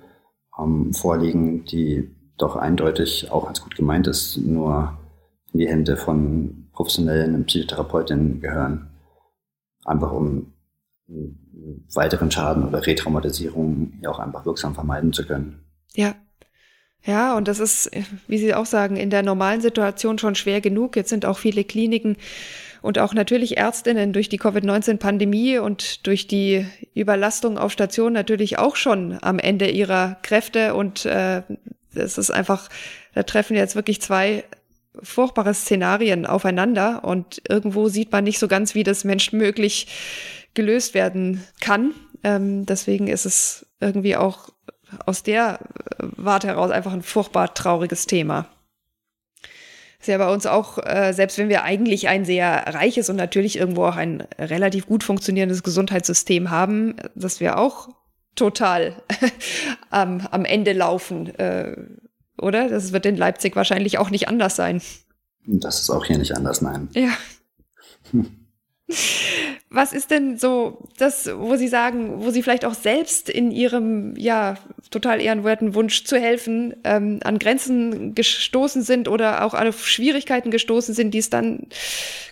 ähm, 0.60 0.94
vorliegen, 0.94 1.66
die 1.66 2.10
doch 2.38 2.56
eindeutig 2.56 3.32
auch 3.32 3.48
als 3.48 3.62
gut 3.62 3.76
gemeint 3.76 4.08
ist, 4.08 4.38
nur 4.38 4.98
in 5.54 5.60
die 5.60 5.68
Hände 5.68 5.98
von 5.98 6.70
professionellen 6.74 7.46
Psychotherapeutinnen 7.46 8.42
gehören. 8.42 8.90
Einfach 9.86 10.12
um 10.12 10.54
weiteren 11.94 12.32
Schaden 12.32 12.68
oder 12.68 12.86
Retraumatisierung 12.86 13.94
ja 14.02 14.10
auch 14.10 14.20
einfach 14.20 14.46
wirksam 14.46 14.76
vermeiden 14.76 15.14
zu 15.14 15.26
können. 15.26 15.64
Ja. 15.94 16.16
Ja, 17.06 17.38
und 17.38 17.48
das 17.48 17.60
ist, 17.60 17.90
wie 18.28 18.38
Sie 18.38 18.54
auch 18.54 18.66
sagen, 18.66 18.98
in 18.98 19.10
der 19.10 19.24
normalen 19.24 19.62
Situation 19.62 20.20
schon 20.20 20.36
schwer 20.36 20.60
genug. 20.60 20.98
Jetzt 20.98 21.10
sind 21.10 21.26
auch 21.26 21.38
viele 21.38 21.64
Kliniken 21.64 22.18
und 22.82 23.00
auch 23.00 23.14
natürlich 23.14 23.58
Ärztinnen 23.58 24.12
durch 24.14 24.28
die 24.30 24.38
Covid-19-Pandemie 24.38 25.60
und 25.60 26.06
durch 26.06 26.28
die 26.28 26.66
Überlastung 26.94 27.58
auf 27.58 27.72
Station 27.72 28.14
natürlich 28.14 28.60
auch 28.60 28.76
schon 28.76 29.18
am 29.22 29.40
Ende 29.40 29.70
ihrer 29.70 30.18
Kräfte. 30.24 30.76
Und 30.76 31.06
äh, 31.06 31.42
es 31.96 32.18
ist 32.18 32.32
einfach, 32.32 32.70
da 33.14 33.24
treffen 33.24 33.56
jetzt 33.56 33.76
wirklich 33.76 34.02
zwei 34.02 34.44
furchtbare 35.02 35.54
Szenarien 35.54 36.26
aufeinander 36.26 37.04
und 37.04 37.42
irgendwo 37.48 37.88
sieht 37.88 38.12
man 38.12 38.24
nicht 38.24 38.40
so 38.40 38.48
ganz, 38.48 38.76
wie 38.76 38.84
das 38.84 39.04
menschenmöglich 39.04 39.88
gelöst 40.54 40.94
werden 40.94 41.44
kann. 41.62 41.94
Ähm, 42.24 42.66
deswegen 42.66 43.08
ist 43.08 43.26
es 43.26 43.66
irgendwie 43.80 44.16
auch 44.16 44.50
aus 45.06 45.24
der 45.24 45.60
Warte 46.00 46.48
heraus 46.48 46.72
einfach 46.72 46.94
ein 46.94 47.04
furchtbar 47.04 47.54
trauriges 47.54 48.08
Thema. 48.08 48.48
Ist 50.00 50.08
ja 50.08 50.18
bei 50.18 50.32
uns 50.32 50.46
auch, 50.46 50.78
äh, 50.78 51.12
selbst 51.14 51.38
wenn 51.38 51.50
wir 51.50 51.64
eigentlich 51.64 52.08
ein 52.08 52.24
sehr 52.24 52.74
reiches 52.74 53.10
und 53.10 53.18
natürlich 53.18 53.58
irgendwo 53.58 53.86
auch 53.86 53.98
ein 53.98 54.22
relativ 54.38 54.88
gut 54.88 55.04
funktionierendes 55.04 55.62
Gesundheitssystem 55.62 56.50
haben, 56.50 56.96
dass 57.16 57.42
wir 57.42 57.58
auch 57.58 57.90
total 58.36 58.94
am, 59.90 60.26
am 60.32 60.46
Ende 60.46 60.72
laufen, 60.72 61.36
äh, 61.38 61.76
oder? 62.42 62.70
Das 62.70 62.94
wird 62.94 63.06
in 63.06 63.18
Leipzig 63.18 63.58
wahrscheinlich 63.58 63.98
auch 63.98 64.10
nicht 64.10 64.30
anders 64.30 64.56
sein. 64.56 64.82
Das 65.46 65.82
ist 65.82 65.90
auch 65.90 66.06
hier 66.06 66.18
nicht 66.18 66.36
anders, 66.36 66.62
nein. 66.62 66.90
Ja. 66.94 67.10
Was 69.72 69.94
ist 69.94 70.10
denn 70.10 70.36
so 70.38 70.88
das, 70.98 71.30
wo 71.32 71.56
Sie 71.56 71.68
sagen, 71.68 72.24
wo 72.24 72.32
Sie 72.32 72.42
vielleicht 72.42 72.66
auch 72.66 72.74
selbst 72.74 73.30
in 73.30 73.52
Ihrem, 73.52 74.16
ja, 74.18 74.56
total 74.90 75.22
ehrenwerten 75.22 75.76
Wunsch 75.76 76.06
zu 76.06 76.18
helfen, 76.18 76.76
ähm, 76.84 77.20
an 77.24 77.38
Grenzen 77.38 78.16
gestoßen 78.16 78.82
sind 78.82 79.08
oder 79.08 79.46
auch 79.46 79.54
auf 79.54 79.88
Schwierigkeiten 79.88 80.50
gestoßen 80.50 80.96
sind, 80.96 81.14
die 81.14 81.20
es 81.20 81.30
dann 81.30 81.68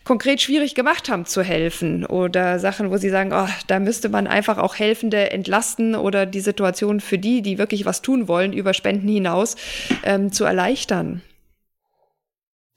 konkret 0.03 0.41
schwierig 0.41 0.73
gemacht 0.73 1.09
haben 1.09 1.25
zu 1.25 1.43
helfen? 1.43 2.07
Oder 2.07 2.57
Sachen, 2.57 2.89
wo 2.89 2.97
Sie 2.97 3.09
sagen, 3.11 3.31
oh, 3.31 3.47
da 3.67 3.79
müsste 3.79 4.09
man 4.09 4.25
einfach 4.25 4.57
auch 4.57 4.73
Helfende 4.73 5.29
entlasten 5.29 5.93
oder 5.93 6.25
die 6.25 6.39
Situation 6.39 6.99
für 6.99 7.19
die, 7.19 7.43
die 7.43 7.59
wirklich 7.59 7.85
was 7.85 8.01
tun 8.01 8.27
wollen, 8.27 8.51
über 8.51 8.73
Spenden 8.73 9.07
hinaus, 9.07 9.57
ähm, 10.03 10.31
zu 10.31 10.43
erleichtern? 10.43 11.21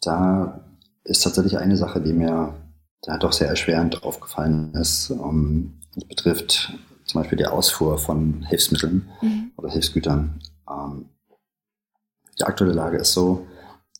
Da 0.03 0.61
ist 1.05 1.23
tatsächlich 1.23 1.57
eine 1.57 1.79
Sache, 1.79 2.03
die 2.03 2.13
mir 2.13 2.60
da 3.03 3.17
doch 3.19 3.33
sehr 3.33 3.49
erschwerend 3.49 4.03
aufgefallen 4.03 4.75
ist. 4.75 5.11
Um, 5.11 5.79
das 5.95 6.05
betrifft 6.05 6.73
zum 7.05 7.21
Beispiel 7.21 7.39
die 7.39 7.47
Ausfuhr 7.47 7.99
von 7.99 8.45
Hilfsmitteln 8.45 9.09
mhm. 9.21 9.53
oder 9.57 9.71
Hilfsgütern. 9.71 10.41
Ähm, 10.69 11.07
die 12.39 12.45
aktuelle 12.45 12.73
Lage 12.73 12.99
ist 12.99 13.13
so, 13.13 13.47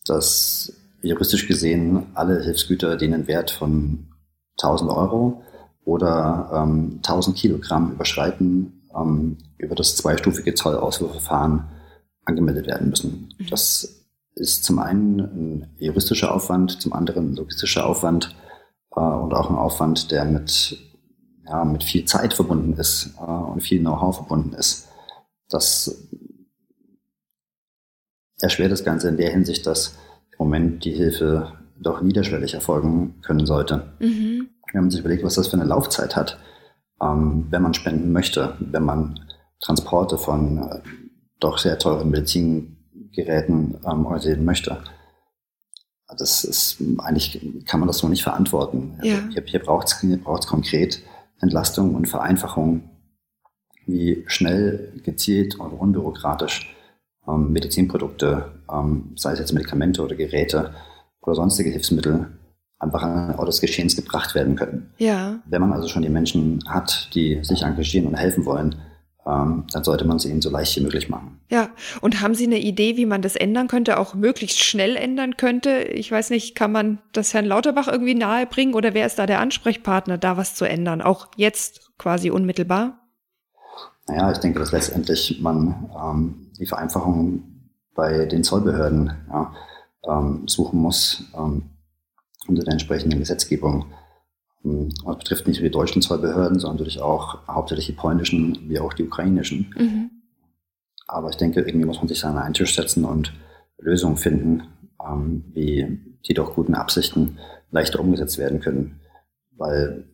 dass 0.05 0.73
juristisch 1.01 1.47
gesehen 1.47 2.07
alle 2.13 2.41
Hilfsgüter, 2.41 2.95
die 2.95 3.05
einen 3.05 3.27
Wert 3.27 3.51
von 3.51 4.07
1000 4.61 4.91
Euro 4.91 5.43
oder 5.83 6.49
ähm, 6.53 6.99
1000 7.03 7.35
Kilogramm 7.35 7.91
überschreiten, 7.91 8.83
ähm, 8.95 9.37
über 9.57 9.75
das 9.75 9.95
zweistufige 9.95 10.53
Zollausfuhrverfahren 10.53 11.65
angemeldet 12.25 12.67
werden 12.67 12.89
müssen. 12.89 13.33
Mhm. 13.37 13.47
Das 13.49 14.05
ist 14.35 14.63
zum 14.63 14.79
einen 14.79 15.19
ein 15.19 15.69
juristischer 15.79 16.33
Aufwand, 16.33 16.81
zum 16.81 16.93
anderen 16.93 17.31
ein 17.31 17.35
logistischer 17.35 17.85
Aufwand, 17.85 18.35
äh, 18.95 18.99
und 18.99 19.33
auch 19.33 19.49
ein 19.49 19.55
Aufwand, 19.55 20.11
der 20.11 20.25
mit, 20.25 20.77
ja, 21.45 21.65
mit 21.65 21.83
viel 21.83 22.05
Zeit 22.05 22.33
verbunden 22.33 22.73
ist 22.73 23.15
äh, 23.19 23.23
und 23.23 23.61
viel 23.61 23.79
Know-how 23.79 24.15
verbunden 24.15 24.53
ist. 24.53 24.87
Das 25.49 26.07
erschwert 28.39 28.71
das 28.71 28.83
Ganze 28.83 29.09
in 29.09 29.17
der 29.17 29.31
Hinsicht, 29.31 29.65
dass 29.65 29.97
im 30.31 30.45
Moment 30.45 30.85
die 30.85 30.93
Hilfe 30.93 31.53
doch 31.79 32.01
niederschwellig 32.01 32.53
erfolgen 32.53 33.21
können 33.21 33.45
sollte. 33.45 33.93
Mhm. 33.99 34.49
Wenn 34.71 34.81
man 34.81 34.91
sich 34.91 35.01
überlegt, 35.01 35.23
was 35.23 35.35
das 35.35 35.47
für 35.47 35.57
eine 35.57 35.65
Laufzeit 35.65 36.15
hat, 36.15 36.39
ähm, 37.01 37.47
wenn 37.49 37.61
man 37.61 37.73
spenden 37.73 38.11
möchte, 38.11 38.55
wenn 38.59 38.83
man 38.83 39.19
Transporte 39.59 40.17
von 40.17 40.57
äh, 40.57 40.79
doch 41.39 41.57
sehr 41.57 41.77
teuren 41.79 42.09
Medizingeräten 42.09 43.77
ähm, 43.85 44.05
organisieren 44.05 44.45
möchte, 44.45 44.77
das 46.17 46.43
ist 46.43 46.77
eigentlich 46.99 47.65
kann 47.65 47.79
man 47.79 47.87
das 47.87 47.99
so 47.99 48.07
nicht 48.07 48.23
verantworten. 48.23 48.95
Also 48.97 49.09
ja. 49.09 49.29
hier, 49.29 49.43
hier 49.45 49.59
braucht 49.59 49.87
es 49.87 50.47
konkret 50.47 51.01
Entlastung 51.39 51.95
und 51.95 52.07
Vereinfachung, 52.07 52.89
wie 53.85 54.23
schnell, 54.27 54.93
gezielt 55.03 55.55
und 55.55 55.71
unbürokratisch 55.71 56.75
ähm, 57.27 57.51
Medizinprodukte, 57.51 58.51
ähm, 58.71 59.11
sei 59.15 59.33
es 59.33 59.39
jetzt 59.39 59.53
Medikamente 59.53 60.03
oder 60.03 60.15
Geräte 60.15 60.73
oder 61.21 61.35
sonstige 61.35 61.69
Hilfsmittel, 61.71 62.27
einfach 62.79 63.03
an 63.03 63.35
Ort 63.35 63.47
des 63.47 63.61
Geschehens 63.61 63.95
gebracht 63.95 64.33
werden 64.33 64.55
können. 64.55 64.91
Ja. 64.97 65.39
Wenn 65.45 65.61
man 65.61 65.73
also 65.73 65.87
schon 65.87 66.01
die 66.01 66.09
Menschen 66.09 66.63
hat, 66.67 67.09
die 67.13 67.43
sich 67.43 67.63
engagieren 67.63 68.07
und 68.07 68.15
helfen 68.15 68.45
wollen, 68.45 68.75
ähm, 69.25 69.65
dann 69.71 69.83
sollte 69.83 70.05
man 70.05 70.17
es 70.17 70.25
ihnen 70.25 70.41
so 70.41 70.49
leicht 70.49 70.75
wie 70.75 70.81
möglich 70.81 71.09
machen. 71.09 71.39
Ja, 71.49 71.69
und 72.01 72.21
haben 72.21 72.33
Sie 72.33 72.45
eine 72.45 72.59
Idee, 72.59 72.97
wie 72.97 73.05
man 73.05 73.21
das 73.21 73.35
ändern 73.35 73.67
könnte, 73.67 73.99
auch 73.99 74.15
möglichst 74.15 74.63
schnell 74.63 74.95
ändern 74.95 75.37
könnte? 75.37 75.83
Ich 75.83 76.11
weiß 76.11 76.31
nicht, 76.31 76.55
kann 76.55 76.71
man 76.71 76.99
das 77.13 77.33
Herrn 77.33 77.45
Lauterbach 77.45 77.87
irgendwie 77.87 78.15
nahebringen 78.15 78.73
oder 78.73 78.93
wer 78.93 79.05
ist 79.05 79.19
da 79.19 79.25
der 79.25 79.39
Ansprechpartner, 79.39 80.17
da 80.17 80.37
was 80.37 80.55
zu 80.55 80.65
ändern? 80.65 81.01
Auch 81.01 81.27
jetzt 81.35 81.91
quasi 81.97 82.31
unmittelbar? 82.31 82.99
Naja, 84.07 84.31
ich 84.31 84.39
denke, 84.39 84.59
dass 84.59 84.71
letztendlich 84.71 85.39
man 85.41 85.91
ähm, 85.95 86.51
die 86.59 86.65
Vereinfachung 86.65 87.43
bei 87.93 88.25
den 88.25 88.43
Zollbehörden 88.43 89.13
ja, 89.29 89.53
ähm, 90.07 90.47
suchen 90.47 90.79
muss 90.79 91.25
ähm, 91.37 91.69
unter 92.47 92.63
der 92.63 92.73
entsprechenden 92.73 93.19
Gesetzgebung. 93.19 93.85
Ähm, 94.63 94.89
das 95.05 95.17
betrifft 95.17 95.47
nicht 95.47 95.59
nur 95.59 95.69
die 95.69 95.73
deutschen 95.73 96.01
Zollbehörden, 96.01 96.59
sondern 96.59 96.77
natürlich 96.77 97.01
auch 97.01 97.47
hauptsächlich 97.47 97.87
die 97.87 97.93
polnischen 97.93 98.69
wie 98.69 98.79
auch 98.79 98.93
die 98.93 99.03
ukrainischen. 99.03 99.73
Mhm. 99.77 100.11
Aber 101.07 101.29
ich 101.29 101.37
denke, 101.37 101.61
irgendwie 101.61 101.85
muss 101.85 101.97
man 101.97 102.07
sich 102.07 102.23
an 102.23 102.37
einen 102.37 102.53
Tisch 102.53 102.75
setzen 102.75 103.03
und 103.05 103.33
Lösungen 103.77 104.17
finden, 104.17 104.63
ähm, 105.05 105.43
wie 105.53 105.99
die 106.27 106.33
doch 106.33 106.55
guten 106.55 106.75
Absichten 106.75 107.37
leichter 107.71 107.99
umgesetzt 107.99 108.37
werden 108.37 108.59
können. 108.59 108.99
Weil 109.57 110.05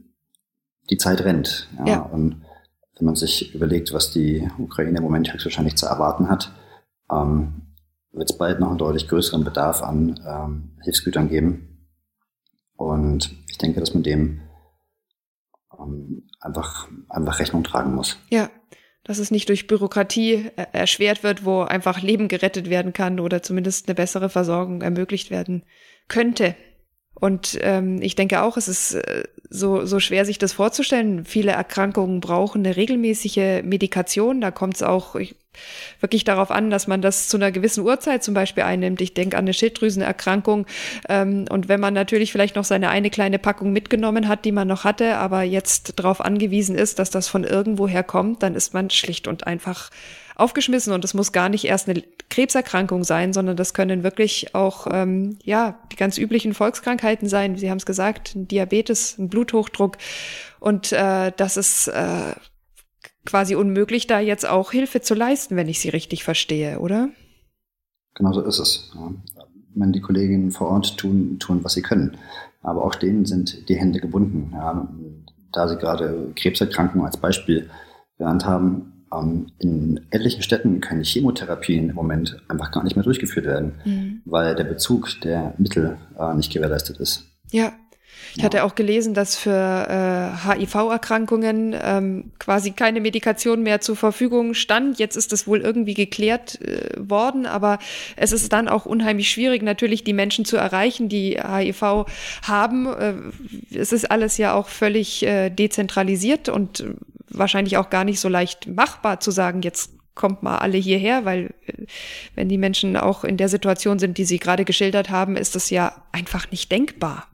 die 0.89 0.97
Zeit 0.97 1.21
rennt. 1.21 1.69
Ja? 1.79 1.87
ja. 1.87 1.99
Und 2.01 2.41
wenn 2.97 3.05
man 3.05 3.15
sich 3.15 3.53
überlegt, 3.53 3.93
was 3.93 4.11
die 4.11 4.49
Ukraine 4.57 4.97
im 4.97 5.03
Moment 5.03 5.31
höchstwahrscheinlich 5.31 5.75
zu 5.75 5.85
erwarten 5.85 6.29
hat, 6.29 6.51
ähm, 7.11 7.61
wird 8.11 8.31
es 8.31 8.37
bald 8.37 8.59
noch 8.59 8.69
einen 8.69 8.77
deutlich 8.77 9.07
größeren 9.07 9.43
Bedarf 9.43 9.83
an 9.83 10.19
ähm, 10.27 10.71
Hilfsgütern 10.83 11.29
geben. 11.29 11.76
Und 12.77 13.35
ich 13.49 13.57
denke, 13.57 13.79
dass 13.79 13.93
man 13.93 14.03
dem 14.03 14.41
ähm, 15.77 16.29
einfach, 16.39 16.87
einfach 17.09 17.39
Rechnung 17.39 17.63
tragen 17.63 17.93
muss. 17.93 18.17
Ja, 18.29 18.49
dass 19.03 19.19
es 19.19 19.31
nicht 19.31 19.49
durch 19.49 19.67
Bürokratie 19.67 20.51
äh, 20.55 20.65
erschwert 20.73 21.23
wird, 21.23 21.43
wo 21.43 21.61
einfach 21.61 22.01
Leben 22.01 22.27
gerettet 22.27 22.69
werden 22.69 22.93
kann 22.93 23.19
oder 23.19 23.41
zumindest 23.41 23.87
eine 23.87 23.95
bessere 23.95 24.29
Versorgung 24.29 24.81
ermöglicht 24.81 25.31
werden 25.31 25.63
könnte. 26.07 26.55
Und 27.19 27.57
ähm, 27.61 28.01
ich 28.01 28.15
denke 28.15 28.41
auch, 28.43 28.57
es 28.57 28.67
ist 28.67 28.93
äh, 28.93 29.23
so, 29.49 29.85
so 29.85 29.99
schwer, 29.99 30.25
sich 30.25 30.37
das 30.37 30.53
vorzustellen. 30.53 31.25
Viele 31.25 31.51
Erkrankungen 31.51 32.19
brauchen 32.19 32.65
eine 32.65 32.75
regelmäßige 32.75 33.63
Medikation. 33.63 34.41
Da 34.41 34.51
kommt 34.51 34.75
es 34.75 34.83
auch 34.83 35.15
ich, 35.15 35.35
wirklich 35.99 36.25
darauf 36.25 36.51
an, 36.51 36.69
dass 36.69 36.87
man 36.87 37.01
das 37.01 37.27
zu 37.27 37.37
einer 37.37 37.51
gewissen 37.51 37.83
Uhrzeit 37.83 38.23
zum 38.23 38.33
Beispiel 38.33 38.63
einnimmt. 38.63 39.01
Ich 39.01 39.13
denke 39.15 39.37
an 39.37 39.45
eine 39.45 39.53
Schilddrüsenerkrankung. 39.53 40.67
Ähm, 41.09 41.45
und 41.49 41.69
wenn 41.69 41.79
man 41.79 41.93
natürlich 41.93 42.31
vielleicht 42.31 42.55
noch 42.55 42.65
seine 42.65 42.89
eine 42.89 43.09
kleine 43.09 43.39
Packung 43.39 43.71
mitgenommen 43.71 44.27
hat, 44.27 44.45
die 44.45 44.51
man 44.51 44.67
noch 44.67 44.83
hatte, 44.83 45.17
aber 45.17 45.41
jetzt 45.41 45.99
darauf 45.99 46.21
angewiesen 46.21 46.75
ist, 46.75 46.99
dass 46.99 47.09
das 47.09 47.27
von 47.27 47.43
irgendwoher 47.43 48.03
kommt, 48.03 48.43
dann 48.43 48.53
ist 48.53 48.73
man 48.73 48.89
schlicht 48.89 49.27
und 49.27 49.47
einfach 49.47 49.89
aufgeschmissen 50.35 50.93
und 50.93 51.03
es 51.03 51.15
muss 51.15 51.31
gar 51.31 51.49
nicht 51.49 51.65
erst 51.65 51.89
eine 51.89 52.03
Krebserkrankung 52.29 53.03
sein, 53.03 53.33
sondern 53.33 53.55
das 53.55 53.73
können 53.73 54.03
wirklich 54.03 54.53
auch 54.53 54.87
ähm, 54.91 55.37
ja 55.43 55.79
die 55.91 55.95
ganz 55.95 56.17
üblichen 56.17 56.53
Volkskrankheiten 56.53 57.29
sein. 57.29 57.57
Sie 57.57 57.69
haben 57.69 57.77
es 57.77 57.85
gesagt, 57.85 58.35
ein 58.35 58.47
Diabetes, 58.47 59.17
ein 59.17 59.29
Bluthochdruck 59.29 59.97
und 60.59 60.91
äh, 60.91 61.31
das 61.35 61.57
ist 61.57 61.87
äh, 61.87 62.33
quasi 63.25 63.55
unmöglich, 63.55 64.07
da 64.07 64.19
jetzt 64.19 64.47
auch 64.47 64.71
Hilfe 64.71 65.01
zu 65.01 65.13
leisten, 65.13 65.55
wenn 65.55 65.69
ich 65.69 65.79
Sie 65.79 65.89
richtig 65.89 66.23
verstehe, 66.23 66.79
oder? 66.79 67.09
Genau 68.15 68.33
so 68.33 68.41
ist 68.41 68.59
es. 68.59 68.91
Ja. 68.95 69.11
Meine, 69.75 69.91
die 69.91 70.01
Kolleginnen 70.01 70.51
vor 70.51 70.69
Ort 70.69 70.97
tun, 70.97 71.37
tun, 71.37 71.63
was 71.63 71.73
sie 71.73 71.83
können. 71.83 72.17
Aber 72.63 72.83
auch 72.83 72.95
denen 72.95 73.25
sind 73.25 73.69
die 73.69 73.75
Hände 73.75 73.99
gebunden. 73.99 74.51
Ja. 74.53 74.87
Da 75.51 75.67
Sie 75.67 75.77
gerade 75.77 76.31
Krebserkrankungen 76.35 77.05
als 77.05 77.17
Beispiel 77.17 77.69
genannt 78.17 78.45
haben, 78.45 78.96
ähm, 79.13 79.51
in 79.59 80.01
etlichen 80.11 80.41
Städten 80.41 80.81
können 80.81 81.03
Chemotherapien 81.03 81.89
im 81.89 81.95
Moment 81.95 82.41
einfach 82.47 82.71
gar 82.71 82.83
nicht 82.83 82.95
mehr 82.95 83.03
durchgeführt 83.03 83.45
werden, 83.45 83.73
mhm. 83.85 84.21
weil 84.25 84.55
der 84.55 84.65
Bezug 84.65 85.21
der 85.21 85.53
Mittel 85.57 85.97
äh, 86.19 86.33
nicht 86.33 86.51
gewährleistet 86.51 86.97
ist. 86.97 87.25
Ja. 87.51 87.73
Ich 88.35 88.43
hatte 88.43 88.63
auch 88.63 88.75
gelesen, 88.75 89.13
dass 89.13 89.35
für 89.35 89.51
äh, 89.51 90.47
HIV-Erkrankungen 90.47 91.75
ähm, 91.81 92.31
quasi 92.39 92.71
keine 92.71 93.01
Medikation 93.01 93.63
mehr 93.63 93.81
zur 93.81 93.95
Verfügung 93.95 94.53
stand. 94.53 94.99
Jetzt 94.99 95.15
ist 95.15 95.31
das 95.31 95.47
wohl 95.47 95.61
irgendwie 95.61 95.95
geklärt 95.95 96.61
äh, 96.61 96.89
worden, 96.97 97.45
aber 97.45 97.79
es 98.15 98.31
ist 98.31 98.53
dann 98.53 98.67
auch 98.67 98.85
unheimlich 98.85 99.31
schwierig, 99.31 99.63
natürlich 99.63 100.03
die 100.03 100.13
Menschen 100.13 100.45
zu 100.45 100.57
erreichen, 100.57 101.09
die 101.09 101.39
HIV 101.41 102.05
haben. 102.43 102.87
Äh, 102.87 103.13
es 103.75 103.91
ist 103.91 104.11
alles 104.11 104.37
ja 104.37 104.53
auch 104.53 104.67
völlig 104.67 105.23
äh, 105.23 105.49
dezentralisiert 105.49 106.49
und 106.49 106.83
wahrscheinlich 107.29 107.77
auch 107.77 107.89
gar 107.89 108.03
nicht 108.03 108.19
so 108.19 108.29
leicht 108.29 108.67
machbar 108.67 109.19
zu 109.19 109.31
sagen, 109.31 109.61
jetzt 109.61 109.91
kommt 110.15 110.43
mal 110.43 110.57
alle 110.57 110.77
hierher, 110.77 111.25
weil 111.25 111.53
äh, 111.65 111.85
wenn 112.35 112.49
die 112.49 112.57
Menschen 112.57 112.97
auch 112.97 113.23
in 113.23 113.37
der 113.37 113.49
Situation 113.49 113.99
sind, 113.99 114.17
die 114.17 114.25
Sie 114.25 114.39
gerade 114.39 114.65
geschildert 114.65 115.09
haben, 115.09 115.37
ist 115.37 115.55
das 115.55 115.69
ja 115.69 116.03
einfach 116.11 116.51
nicht 116.51 116.71
denkbar. 116.71 117.27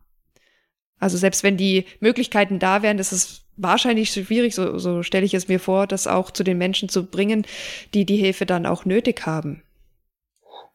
Also 1.00 1.18
selbst 1.18 1.44
wenn 1.44 1.58
die 1.58 1.86
Möglichkeiten 2.00 2.60
da 2.60 2.82
wären, 2.82 3.00
ist 3.00 3.12
es 3.12 3.42
wahrscheinlich 3.58 4.12
schwierig, 4.12 4.56
so, 4.56 4.78
so 4.78 5.04
stelle 5.04 5.26
ich 5.26 5.34
es 5.34 5.48
mir 5.48 5.60
vor, 5.60 5.88
das 5.88 6.08
auch 6.08 6.32
zu 6.32 6.44
den 6.44 6.58
Menschen 6.58 6.90
zu 6.90 7.06
bringen, 7.06 7.46
die 7.94 8.06
die 8.06 8.18
Hilfe 8.18 8.46
dann 8.46 8.66
auch 8.66 8.86
nötig 8.86 9.26
haben. 9.26 9.64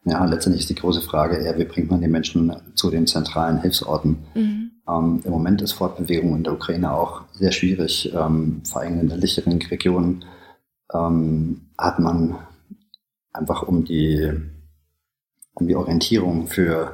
Ja, 0.05 0.23
letztendlich 0.25 0.61
ist 0.61 0.69
die 0.69 0.75
große 0.75 1.01
Frage 1.01 1.37
eher, 1.37 1.57
wie 1.57 1.65
bringt 1.65 1.91
man 1.91 2.01
die 2.01 2.07
Menschen 2.07 2.55
zu 2.75 2.89
den 2.89 3.05
zentralen 3.05 3.61
Hilfsorten? 3.61 4.17
Mhm. 4.33 4.71
Ähm, 4.89 5.21
Im 5.23 5.31
Moment 5.31 5.61
ist 5.61 5.73
Fortbewegung 5.73 6.35
in 6.35 6.43
der 6.43 6.53
Ukraine 6.53 6.93
auch 6.93 7.21
sehr 7.33 7.51
schwierig. 7.51 8.11
Ähm, 8.13 8.61
vor 8.65 8.81
allem 8.81 8.93
in 8.93 8.99
den 8.99 9.09
ländlicheren 9.09 9.61
Regionen 9.61 10.25
ähm, 10.93 11.61
hat 11.77 11.99
man 11.99 12.37
einfach 13.33 13.63
um 13.63 13.85
die, 13.85 14.31
um 15.53 15.67
die 15.67 15.75
Orientierung 15.75 16.47
für 16.47 16.93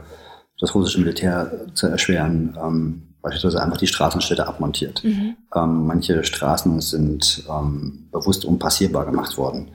das 0.60 0.73
russische 0.73 0.99
Militär 0.99 1.67
zu 1.73 1.88
erschweren, 1.88 2.58
ähm, 2.62 3.15
beispielsweise 3.21 3.62
einfach 3.62 3.77
die 3.77 3.88
Straßenschilder 3.88 4.47
abmontiert. 4.47 5.03
Mhm. 5.03 5.36
Ähm, 5.55 5.88
manche 5.88 6.23
Straßen 6.23 6.79
sind 6.81 7.43
ähm, 7.49 8.08
bewusst 8.12 8.45
unpassierbar 8.45 9.05
gemacht 9.05 9.38
worden. 9.38 9.69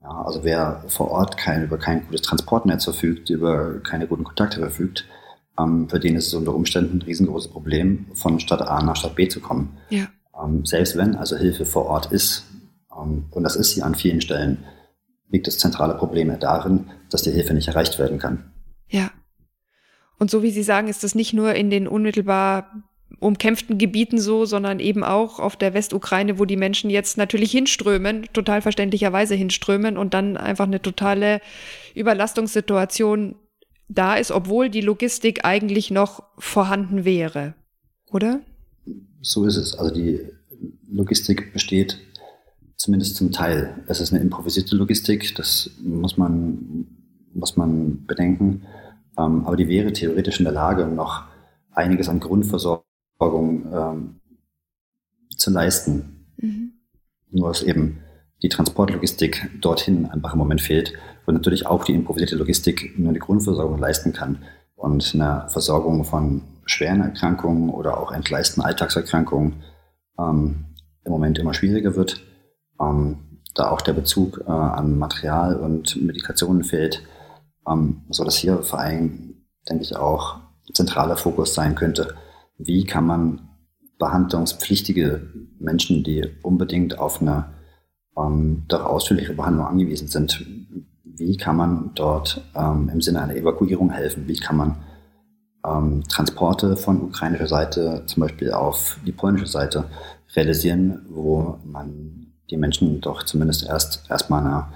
Ja, 0.00 0.22
also 0.22 0.44
wer 0.44 0.84
vor 0.88 1.10
Ort 1.10 1.36
kein, 1.36 1.64
über 1.64 1.78
kein 1.78 2.04
gutes 2.06 2.22
Transportnetz 2.22 2.84
verfügt, 2.84 3.30
über 3.30 3.78
keine 3.80 4.06
guten 4.06 4.24
Kontakte 4.24 4.58
verfügt, 4.58 5.06
für 5.88 6.00
den 6.00 6.16
ist 6.16 6.28
es 6.28 6.34
unter 6.34 6.54
Umständen 6.54 6.98
ein 6.98 7.02
riesengroßes 7.02 7.50
Problem, 7.50 8.06
von 8.14 8.40
Stadt 8.40 8.62
A 8.62 8.82
nach 8.82 8.96
Stadt 8.96 9.14
B 9.16 9.28
zu 9.28 9.40
kommen. 9.40 9.76
Ja. 9.90 10.08
Ähm, 10.42 10.64
selbst 10.64 10.96
wenn 10.96 11.16
also 11.16 11.36
Hilfe 11.36 11.66
vor 11.66 11.86
Ort 11.86 12.12
ist, 12.12 12.44
ähm, 12.96 13.26
und 13.30 13.42
das 13.42 13.56
ist 13.56 13.70
sie 13.70 13.82
an 13.82 13.94
vielen 13.94 14.20
Stellen, 14.20 14.64
liegt 15.30 15.46
das 15.46 15.58
zentrale 15.58 15.94
Problem 15.94 16.34
darin, 16.38 16.90
dass 17.10 17.22
die 17.22 17.30
Hilfe 17.30 17.54
nicht 17.54 17.68
erreicht 17.68 17.98
werden 17.98 18.18
kann. 18.18 18.52
Ja. 18.88 19.10
Und 20.18 20.30
so 20.30 20.42
wie 20.42 20.50
Sie 20.50 20.62
sagen, 20.62 20.88
ist 20.88 21.02
das 21.02 21.14
nicht 21.14 21.32
nur 21.32 21.54
in 21.54 21.70
den 21.70 21.88
unmittelbar 21.88 22.84
umkämpften 23.18 23.78
Gebieten 23.78 24.18
so, 24.18 24.44
sondern 24.44 24.80
eben 24.80 25.04
auch 25.04 25.38
auf 25.38 25.56
der 25.56 25.74
Westukraine, 25.74 26.38
wo 26.38 26.44
die 26.44 26.56
Menschen 26.56 26.90
jetzt 26.90 27.16
natürlich 27.16 27.52
hinströmen, 27.52 28.28
total 28.32 28.62
verständlicherweise 28.62 29.34
hinströmen 29.34 29.96
und 29.96 30.14
dann 30.14 30.36
einfach 30.36 30.66
eine 30.66 30.82
totale 30.82 31.40
Überlastungssituation 31.94 33.36
da 33.94 34.14
ist, 34.14 34.30
obwohl 34.30 34.70
die 34.70 34.80
Logistik 34.80 35.44
eigentlich 35.44 35.90
noch 35.90 36.22
vorhanden 36.38 37.04
wäre, 37.04 37.54
oder? 38.10 38.40
So 39.20 39.44
ist 39.44 39.56
es. 39.56 39.74
Also 39.74 39.94
die 39.94 40.20
Logistik 40.88 41.52
besteht 41.52 41.98
zumindest 42.76 43.16
zum 43.16 43.32
Teil. 43.32 43.84
Es 43.86 44.00
ist 44.00 44.12
eine 44.12 44.22
improvisierte 44.22 44.76
Logistik, 44.76 45.34
das 45.36 45.70
muss 45.80 46.16
man, 46.16 46.86
muss 47.32 47.56
man 47.56 48.04
bedenken. 48.06 48.62
Ähm, 49.18 49.46
aber 49.46 49.56
die 49.56 49.68
wäre 49.68 49.92
theoretisch 49.92 50.38
in 50.38 50.44
der 50.44 50.52
Lage, 50.52 50.86
noch 50.86 51.24
einiges 51.70 52.08
an 52.08 52.20
Grundversorgung 52.20 53.66
ähm, 53.72 54.20
zu 55.36 55.50
leisten. 55.50 56.26
Mhm. 56.38 56.72
Nur 57.30 57.48
dass 57.48 57.62
eben 57.62 57.98
die 58.42 58.48
Transportlogistik 58.48 59.50
dorthin 59.60 60.06
einfach 60.06 60.32
im 60.32 60.38
Moment 60.38 60.60
fehlt 60.60 60.94
und 61.26 61.34
natürlich 61.34 61.66
auch 61.66 61.84
die 61.84 61.94
improvisierte 61.94 62.36
Logistik 62.36 62.98
nur 62.98 63.12
die 63.12 63.20
Grundversorgung 63.20 63.78
leisten 63.78 64.12
kann 64.12 64.42
und 64.74 65.12
eine 65.14 65.46
Versorgung 65.48 66.04
von 66.04 66.42
schweren 66.64 67.00
Erkrankungen 67.00 67.70
oder 67.70 67.98
auch 67.98 68.12
entgleisten 68.12 68.62
Alltagserkrankungen 68.62 69.62
ähm, 70.18 70.66
im 71.04 71.12
Moment 71.12 71.38
immer 71.38 71.54
schwieriger 71.54 71.94
wird, 71.94 72.22
ähm, 72.80 73.40
da 73.54 73.70
auch 73.70 73.80
der 73.80 73.92
Bezug 73.92 74.42
äh, 74.46 74.50
an 74.50 74.98
Material 74.98 75.56
und 75.56 76.00
Medikationen 76.02 76.64
fehlt, 76.64 77.02
ähm, 77.68 78.02
so 78.10 78.24
dass 78.24 78.36
hier 78.36 78.62
vor 78.62 78.80
allem, 78.80 79.44
denke 79.68 79.84
ich, 79.84 79.96
auch 79.96 80.40
zentraler 80.72 81.16
Fokus 81.16 81.54
sein 81.54 81.74
könnte, 81.74 82.14
wie 82.58 82.84
kann 82.84 83.06
man 83.06 83.48
behandlungspflichtige 83.98 85.28
Menschen, 85.58 86.02
die 86.02 86.28
unbedingt 86.42 86.98
auf 86.98 87.20
eine 87.20 87.52
ähm, 88.16 88.64
doch 88.68 88.84
ausführliche 88.84 89.34
Behandlung 89.34 89.66
angewiesen 89.66 90.08
sind, 90.08 90.44
wie 91.04 91.36
kann 91.36 91.56
man 91.56 91.90
dort 91.94 92.42
ähm, 92.54 92.90
im 92.92 93.00
Sinne 93.00 93.22
einer 93.22 93.36
Evakuierung 93.36 93.90
helfen? 93.90 94.26
Wie 94.26 94.36
kann 94.36 94.56
man 94.56 94.76
ähm, 95.66 96.02
Transporte 96.08 96.76
von 96.76 97.02
ukrainischer 97.02 97.48
Seite 97.48 98.04
zum 98.06 98.22
Beispiel 98.22 98.52
auf 98.52 98.98
die 99.06 99.12
polnische 99.12 99.46
Seite 99.46 99.84
realisieren, 100.34 101.06
wo 101.08 101.58
man 101.64 102.32
die 102.50 102.56
Menschen 102.56 103.00
doch 103.00 103.22
zumindest 103.24 103.66
erst 103.66 104.10
erstmal 104.10 104.40
einer, 104.40 104.72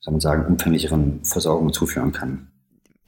soll 0.00 0.12
man 0.12 0.20
sagen, 0.20 0.46
umfänglicheren 0.46 1.24
Versorgung 1.24 1.72
zuführen 1.72 2.12
kann 2.12 2.48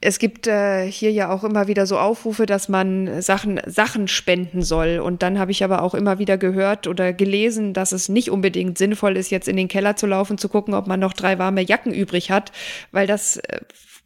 es 0.02 0.18
gibt 0.18 0.46
äh, 0.46 0.90
hier 0.90 1.12
ja 1.12 1.30
auch 1.30 1.44
immer 1.44 1.68
wieder 1.68 1.86
so 1.86 1.98
Aufrufe, 1.98 2.46
dass 2.46 2.68
man 2.70 3.20
Sachen, 3.20 3.60
Sachen 3.66 4.08
spenden 4.08 4.62
soll. 4.62 4.98
Und 4.98 5.22
dann 5.22 5.38
habe 5.38 5.50
ich 5.50 5.62
aber 5.62 5.82
auch 5.82 5.94
immer 5.94 6.18
wieder 6.18 6.38
gehört 6.38 6.86
oder 6.86 7.12
gelesen, 7.12 7.74
dass 7.74 7.92
es 7.92 8.08
nicht 8.08 8.30
unbedingt 8.30 8.78
sinnvoll 8.78 9.16
ist, 9.16 9.30
jetzt 9.30 9.48
in 9.48 9.56
den 9.56 9.68
Keller 9.68 9.96
zu 9.96 10.06
laufen, 10.06 10.38
zu 10.38 10.48
gucken, 10.48 10.72
ob 10.72 10.86
man 10.86 11.00
noch 11.00 11.12
drei 11.12 11.38
warme 11.38 11.60
Jacken 11.60 11.92
übrig 11.92 12.30
hat, 12.30 12.50
weil 12.92 13.06
das 13.06 13.36
äh, 13.36 13.60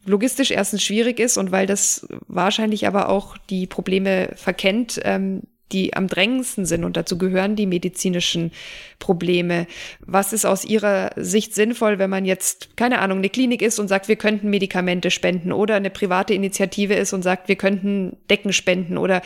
logistisch 0.05 0.51
erstens 0.51 0.83
schwierig 0.83 1.19
ist 1.19 1.37
und 1.37 1.51
weil 1.51 1.65
das 1.65 2.07
wahrscheinlich 2.27 2.87
aber 2.87 3.07
auch 3.07 3.37
die 3.49 3.65
Probleme 3.65 4.31
verkennt, 4.35 4.99
ähm, 5.03 5.43
die 5.71 5.93
am 5.93 6.07
drängendsten 6.07 6.65
sind 6.65 6.83
und 6.83 6.95
dazu 6.95 7.17
gehören 7.17 7.55
die 7.55 7.65
medizinischen 7.65 8.51
Probleme. 8.99 9.67
Was 9.99 10.31
ist 10.31 10.45
aus 10.45 10.63
Ihrer 10.63 11.11
Sicht 11.15 11.55
sinnvoll, 11.55 11.99
wenn 11.99 12.09
man 12.09 12.25
jetzt, 12.25 12.77
keine 12.77 12.99
Ahnung, 12.99 13.17
eine 13.17 13.29
Klinik 13.29 13.61
ist 13.61 13.79
und 13.79 13.87
sagt, 13.87 14.07
wir 14.07 14.15
könnten 14.15 14.49
Medikamente 14.49 15.11
spenden 15.11 15.51
oder 15.51 15.75
eine 15.75 15.89
private 15.89 16.33
Initiative 16.33 16.93
ist 16.93 17.13
und 17.13 17.23
sagt, 17.23 17.47
wir 17.47 17.55
könnten 17.55 18.15
Decken 18.29 18.53
spenden 18.53 18.97
oder 18.97 19.21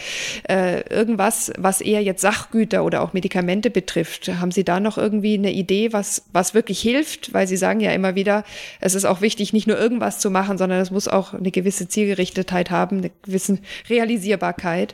äh, 0.47 0.82
irgendwas, 0.89 1.52
was 1.58 1.82
eher 1.82 2.02
jetzt 2.02 2.21
Sachgüter 2.21 2.84
oder 2.84 3.02
auch 3.02 3.13
Medikamente 3.13 3.69
betrifft. 3.69 4.30
Haben 4.39 4.52
Sie 4.52 4.63
da 4.63 4.80
noch 4.80 4.97
irgendwie 4.97 5.36
eine 5.36 5.52
Idee, 5.52 5.93
was, 5.93 6.23
was 6.32 6.54
wirklich 6.54 6.80
hilft? 6.80 7.34
Weil 7.34 7.47
Sie 7.47 7.58
sagen 7.58 7.82
ja 7.82 7.91
immer 7.91 8.15
wieder, 8.15 8.43
es 8.80 8.95
ist 8.95 9.06
auch 9.06 9.21
wichtig, 9.21 9.52
nicht 9.54 9.67
nur 9.67 9.78
irgendwas 9.78 10.19
zu 10.19 10.32
machen, 10.32 10.58
sondern 10.58 10.80
es 10.80 10.91
muss 10.91 11.08
auch 11.08 11.34
eine 11.34 11.52
gewisse 11.52 11.88
Zielgerichtetheit 11.88 12.71
haben, 12.71 12.99
eine 12.99 13.12
gewisse 13.23 13.60
Realisierbarkeit. 13.89 14.93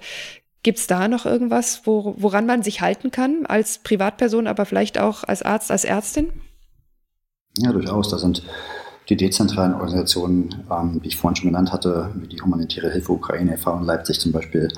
Gibt 0.65 0.79
es 0.79 0.87
da 0.87 1.07
noch 1.07 1.27
irgendwas, 1.27 1.81
wo, 1.83 2.15
woran 2.17 2.47
man 2.47 2.63
sich 2.63 2.81
halten 2.81 3.11
kann 3.11 3.45
als 3.45 3.77
Privatperson, 3.77 4.47
aber 4.47 4.65
vielleicht 4.65 4.99
auch 4.99 5.23
als 5.23 5.43
Arzt, 5.43 5.69
als 5.69 5.85
Ärztin? 5.85 6.31
Ja, 7.59 7.71
durchaus. 7.71 8.09
Da 8.09 8.17
sind 8.17 8.41
die 9.07 9.15
dezentralen 9.15 9.75
Organisationen, 9.75 10.65
ähm, 10.71 11.03
wie 11.03 11.09
ich 11.09 11.17
vorhin 11.17 11.35
schon 11.35 11.49
genannt 11.49 11.71
hatte, 11.71 12.09
wie 12.15 12.25
die 12.25 12.41
humanitäre 12.41 12.89
Hilfe 12.89 13.11
Ukraine 13.11 13.53
e.V. 13.53 13.77
in 13.77 13.83
Leipzig 13.83 14.19
zum 14.19 14.31
Beispiel, 14.31 14.69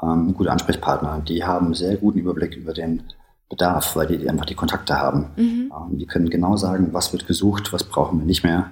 ähm, 0.00 0.34
gute 0.34 0.52
Ansprechpartner. 0.52 1.20
Die 1.26 1.42
haben 1.42 1.74
sehr 1.74 1.96
guten 1.96 2.20
Überblick 2.20 2.54
über 2.54 2.72
den 2.72 3.02
Bedarf, 3.48 3.96
weil 3.96 4.06
die 4.06 4.30
einfach 4.30 4.46
die 4.46 4.54
Kontakte 4.54 5.00
haben. 5.00 5.32
Mhm. 5.34 5.72
Ähm, 5.76 5.98
die 5.98 6.06
können 6.06 6.30
genau 6.30 6.56
sagen, 6.56 6.90
was 6.92 7.12
wird 7.12 7.26
gesucht, 7.26 7.72
was 7.72 7.82
brauchen 7.82 8.20
wir 8.20 8.24
nicht 8.24 8.44
mehr, 8.44 8.70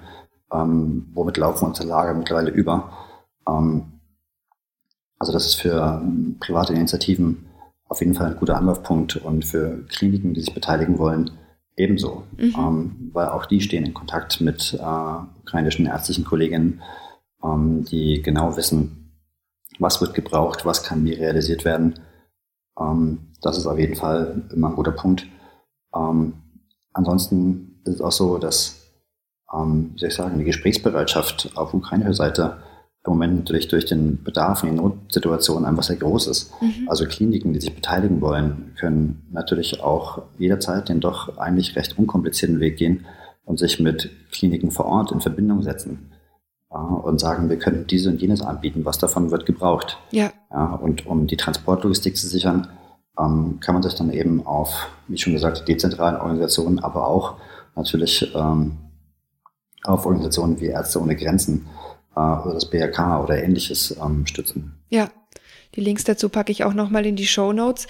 ähm, 0.49 1.09
womit 1.13 1.35
laufen 1.35 1.65
unsere 1.65 1.89
Lager 1.89 2.13
mittlerweile 2.13 2.51
über. 2.51 2.89
Ähm, 3.45 3.92
also 5.23 5.31
das 5.31 5.45
ist 5.45 5.55
für 5.55 6.01
ähm, 6.03 6.35
private 6.41 6.73
Initiativen 6.73 7.45
auf 7.87 8.01
jeden 8.01 8.13
Fall 8.13 8.31
ein 8.31 8.35
guter 8.35 8.57
Anlaufpunkt 8.57 9.15
und 9.15 9.45
für 9.45 9.85
Kliniken, 9.87 10.33
die 10.33 10.41
sich 10.41 10.53
beteiligen 10.53 10.99
wollen, 10.99 11.31
ebenso. 11.77 12.23
Mhm. 12.35 12.55
Ähm, 12.57 13.09
weil 13.13 13.29
auch 13.29 13.45
die 13.45 13.61
stehen 13.61 13.85
in 13.85 13.93
Kontakt 13.93 14.41
mit 14.41 14.73
äh, 14.73 15.41
ukrainischen 15.41 15.85
ärztlichen 15.85 16.25
Kolleginnen, 16.25 16.81
die 17.45 18.21
genau 18.21 18.55
wissen, 18.55 19.11
was 19.79 19.99
wird 19.99 20.13
gebraucht, 20.13 20.65
was 20.65 20.83
kann 20.83 21.03
wie 21.03 21.13
realisiert 21.13 21.65
werden. 21.65 21.99
Ähm, 22.79 23.31
das 23.41 23.57
ist 23.57 23.67
auf 23.67 23.77
jeden 23.77 23.95
Fall 23.95 24.43
immer 24.53 24.69
ein 24.69 24.75
guter 24.75 24.91
Punkt. 24.91 25.27
Ähm, 25.95 26.33
ansonsten 26.93 27.81
ist 27.85 27.95
es 27.95 28.01
auch 28.01 28.11
so, 28.11 28.37
dass, 28.37 28.93
ähm, 29.53 29.91
wie 29.93 29.99
soll 29.99 30.09
ich 30.09 30.15
sagen, 30.15 30.39
die 30.39 30.45
Gesprächsbereitschaft 30.45 31.51
auf 31.55 31.73
ukrainischer 31.73 32.13
Seite 32.13 32.57
im 33.05 33.13
Moment 33.13 33.35
natürlich 33.35 33.67
durch 33.67 33.85
den 33.85 34.23
Bedarf 34.23 34.63
in 34.63 34.69
den 34.69 34.75
Notsituationen 34.77 35.65
einfach 35.65 35.83
sehr 35.83 35.97
groß 35.97 36.27
ist. 36.27 36.51
Mhm. 36.61 36.87
Also 36.87 37.05
Kliniken, 37.05 37.53
die 37.53 37.59
sich 37.59 37.75
beteiligen 37.75 38.21
wollen, 38.21 38.73
können 38.79 39.27
natürlich 39.31 39.81
auch 39.81 40.21
jederzeit 40.37 40.87
den 40.87 41.01
doch 41.01 41.37
eigentlich 41.37 41.75
recht 41.75 41.97
unkomplizierten 41.97 42.61
Weg 42.61 42.77
gehen 42.77 43.05
und 43.43 43.59
sich 43.59 43.79
mit 43.79 44.09
Kliniken 44.31 44.71
vor 44.71 44.85
Ort 44.85 45.11
in 45.11 45.19
Verbindung 45.19 45.61
setzen 45.61 46.11
und 46.69 47.19
sagen, 47.19 47.49
wir 47.49 47.59
könnten 47.59 47.85
diese 47.87 48.09
und 48.09 48.21
jenes 48.21 48.41
anbieten, 48.41 48.85
was 48.85 48.97
davon 48.97 49.31
wird 49.31 49.45
gebraucht. 49.45 49.99
Ja. 50.11 50.31
ja 50.49 50.73
und 50.73 51.05
um 51.05 51.27
die 51.27 51.37
Transportlogistik 51.37 52.17
zu 52.17 52.27
sichern, 52.27 52.67
ähm, 53.19 53.59
kann 53.59 53.75
man 53.75 53.83
sich 53.83 53.93
dann 53.93 54.11
eben 54.11 54.45
auf, 54.47 54.87
wie 55.07 55.17
schon 55.17 55.33
gesagt, 55.33 55.67
dezentralen 55.67 56.15
Organisationen, 56.15 56.79
aber 56.79 57.07
auch 57.07 57.35
natürlich 57.75 58.33
ähm, 58.33 58.77
auf 59.83 60.05
Organisationen 60.05 60.59
wie 60.61 60.67
Ärzte 60.67 60.99
ohne 60.99 61.15
Grenzen 61.15 61.67
äh, 62.15 62.19
oder 62.19 62.53
das 62.53 62.69
BRK 62.69 63.23
oder 63.23 63.41
ähnliches 63.41 63.95
ähm, 64.03 64.25
stützen. 64.25 64.73
Ja, 64.89 65.09
die 65.75 65.81
Links 65.81 66.03
dazu 66.03 66.29
packe 66.29 66.51
ich 66.51 66.63
auch 66.63 66.73
nochmal 66.73 67.05
in 67.05 67.15
die 67.15 67.27
Show 67.27 67.51
Notes. 67.51 67.87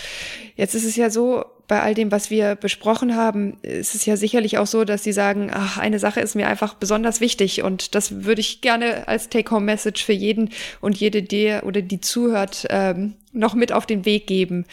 Jetzt 0.55 0.73
ist 0.73 0.85
es 0.85 0.95
ja 0.95 1.09
so, 1.09 1.43
bei 1.67 1.81
all 1.81 1.93
dem, 1.93 2.11
was 2.11 2.29
wir 2.29 2.55
besprochen 2.55 3.15
haben, 3.15 3.57
ist 3.61 3.95
es 3.95 4.05
ja 4.05 4.17
sicherlich 4.17 4.57
auch 4.57 4.67
so, 4.67 4.83
dass 4.83 5.03
Sie 5.03 5.13
sagen, 5.13 5.49
ach, 5.51 5.77
eine 5.77 5.99
Sache 5.99 6.19
ist 6.19 6.35
mir 6.35 6.47
einfach 6.47 6.73
besonders 6.75 7.21
wichtig 7.21 7.63
und 7.63 7.95
das 7.95 8.23
würde 8.25 8.41
ich 8.41 8.61
gerne 8.61 9.07
als 9.07 9.29
Take-Home-Message 9.29 10.03
für 10.03 10.13
jeden 10.13 10.49
und 10.81 10.97
jede, 10.97 11.23
der 11.23 11.65
oder 11.65 11.81
die 11.81 12.01
zuhört, 12.01 12.67
ähm, 12.69 13.15
noch 13.31 13.55
mit 13.55 13.71
auf 13.71 13.85
den 13.85 14.05
Weg 14.05 14.27
geben. 14.27 14.65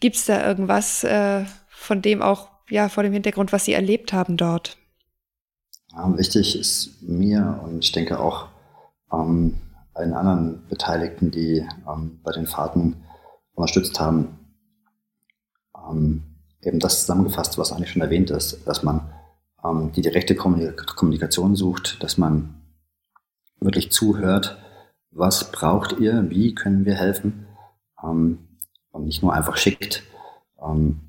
Gibt 0.00 0.16
es 0.16 0.24
da 0.24 0.46
irgendwas 0.46 1.04
äh, 1.04 1.44
von 1.68 2.02
dem 2.02 2.22
auch, 2.22 2.48
ja, 2.70 2.88
vor 2.88 3.02
dem 3.02 3.12
Hintergrund, 3.12 3.52
was 3.52 3.66
Sie 3.66 3.74
erlebt 3.74 4.12
haben 4.12 4.36
dort? 4.36 4.78
Ja, 5.92 6.16
wichtig 6.16 6.58
ist 6.58 7.02
mir 7.02 7.60
und 7.62 7.84
ich 7.84 7.92
denke 7.92 8.18
auch 8.18 8.48
ähm, 9.12 9.56
allen 9.94 10.14
anderen 10.14 10.66
Beteiligten, 10.68 11.30
die 11.30 11.66
ähm, 11.88 12.20
bei 12.22 12.32
den 12.32 12.46
Fahrten 12.46 12.96
unterstützt 13.54 14.00
haben, 14.00 14.38
ähm, 15.76 16.22
eben 16.62 16.78
das 16.78 17.00
zusammengefasst, 17.00 17.58
was 17.58 17.72
eigentlich 17.72 17.90
schon 17.90 18.02
erwähnt 18.02 18.30
ist, 18.30 18.66
dass 18.66 18.82
man 18.82 19.12
ähm, 19.64 19.92
die 19.92 20.02
direkte 20.02 20.34
Kommunikation 20.34 21.56
sucht, 21.56 22.02
dass 22.02 22.18
man 22.18 22.62
wirklich 23.60 23.92
zuhört, 23.92 24.58
was 25.10 25.52
braucht 25.52 25.98
ihr, 25.98 26.30
wie 26.30 26.54
können 26.54 26.84
wir 26.84 26.94
helfen 26.94 27.46
ähm, 28.02 28.38
und 28.90 29.04
nicht 29.04 29.22
nur 29.22 29.32
einfach 29.32 29.56
schickt. 29.56 30.02
Ähm, 30.60 31.00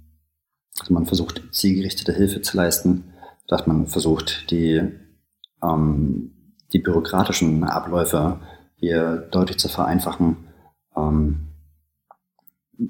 also 0.79 0.93
man 0.93 1.05
versucht 1.05 1.41
zielgerichtete 1.51 2.13
Hilfe 2.13 2.41
zu 2.41 2.57
leisten, 2.57 3.13
dass 3.47 3.67
man 3.67 3.87
versucht 3.87 4.49
die, 4.51 4.81
ähm, 5.61 6.32
die 6.73 6.79
bürokratischen 6.79 7.63
Abläufe 7.63 8.39
hier 8.75 9.27
deutlich 9.31 9.59
zu 9.59 9.69
vereinfachen 9.69 10.37
ähm, 10.97 11.47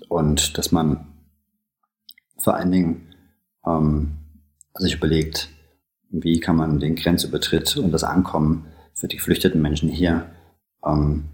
und 0.07 0.57
dass 0.57 0.71
man 0.71 1.07
vor 2.37 2.55
allen 2.55 2.71
Dingen 2.71 3.13
ähm, 3.65 4.17
sich 4.75 4.95
überlegt, 4.95 5.49
wie 6.09 6.39
kann 6.39 6.55
man 6.55 6.79
den 6.79 6.95
Grenzübertritt 6.95 7.77
und 7.77 7.91
das 7.91 8.03
Ankommen 8.03 8.67
für 8.93 9.07
die 9.07 9.17
geflüchteten 9.17 9.61
Menschen 9.61 9.89
hier 9.89 10.27
ähm, 10.85 11.25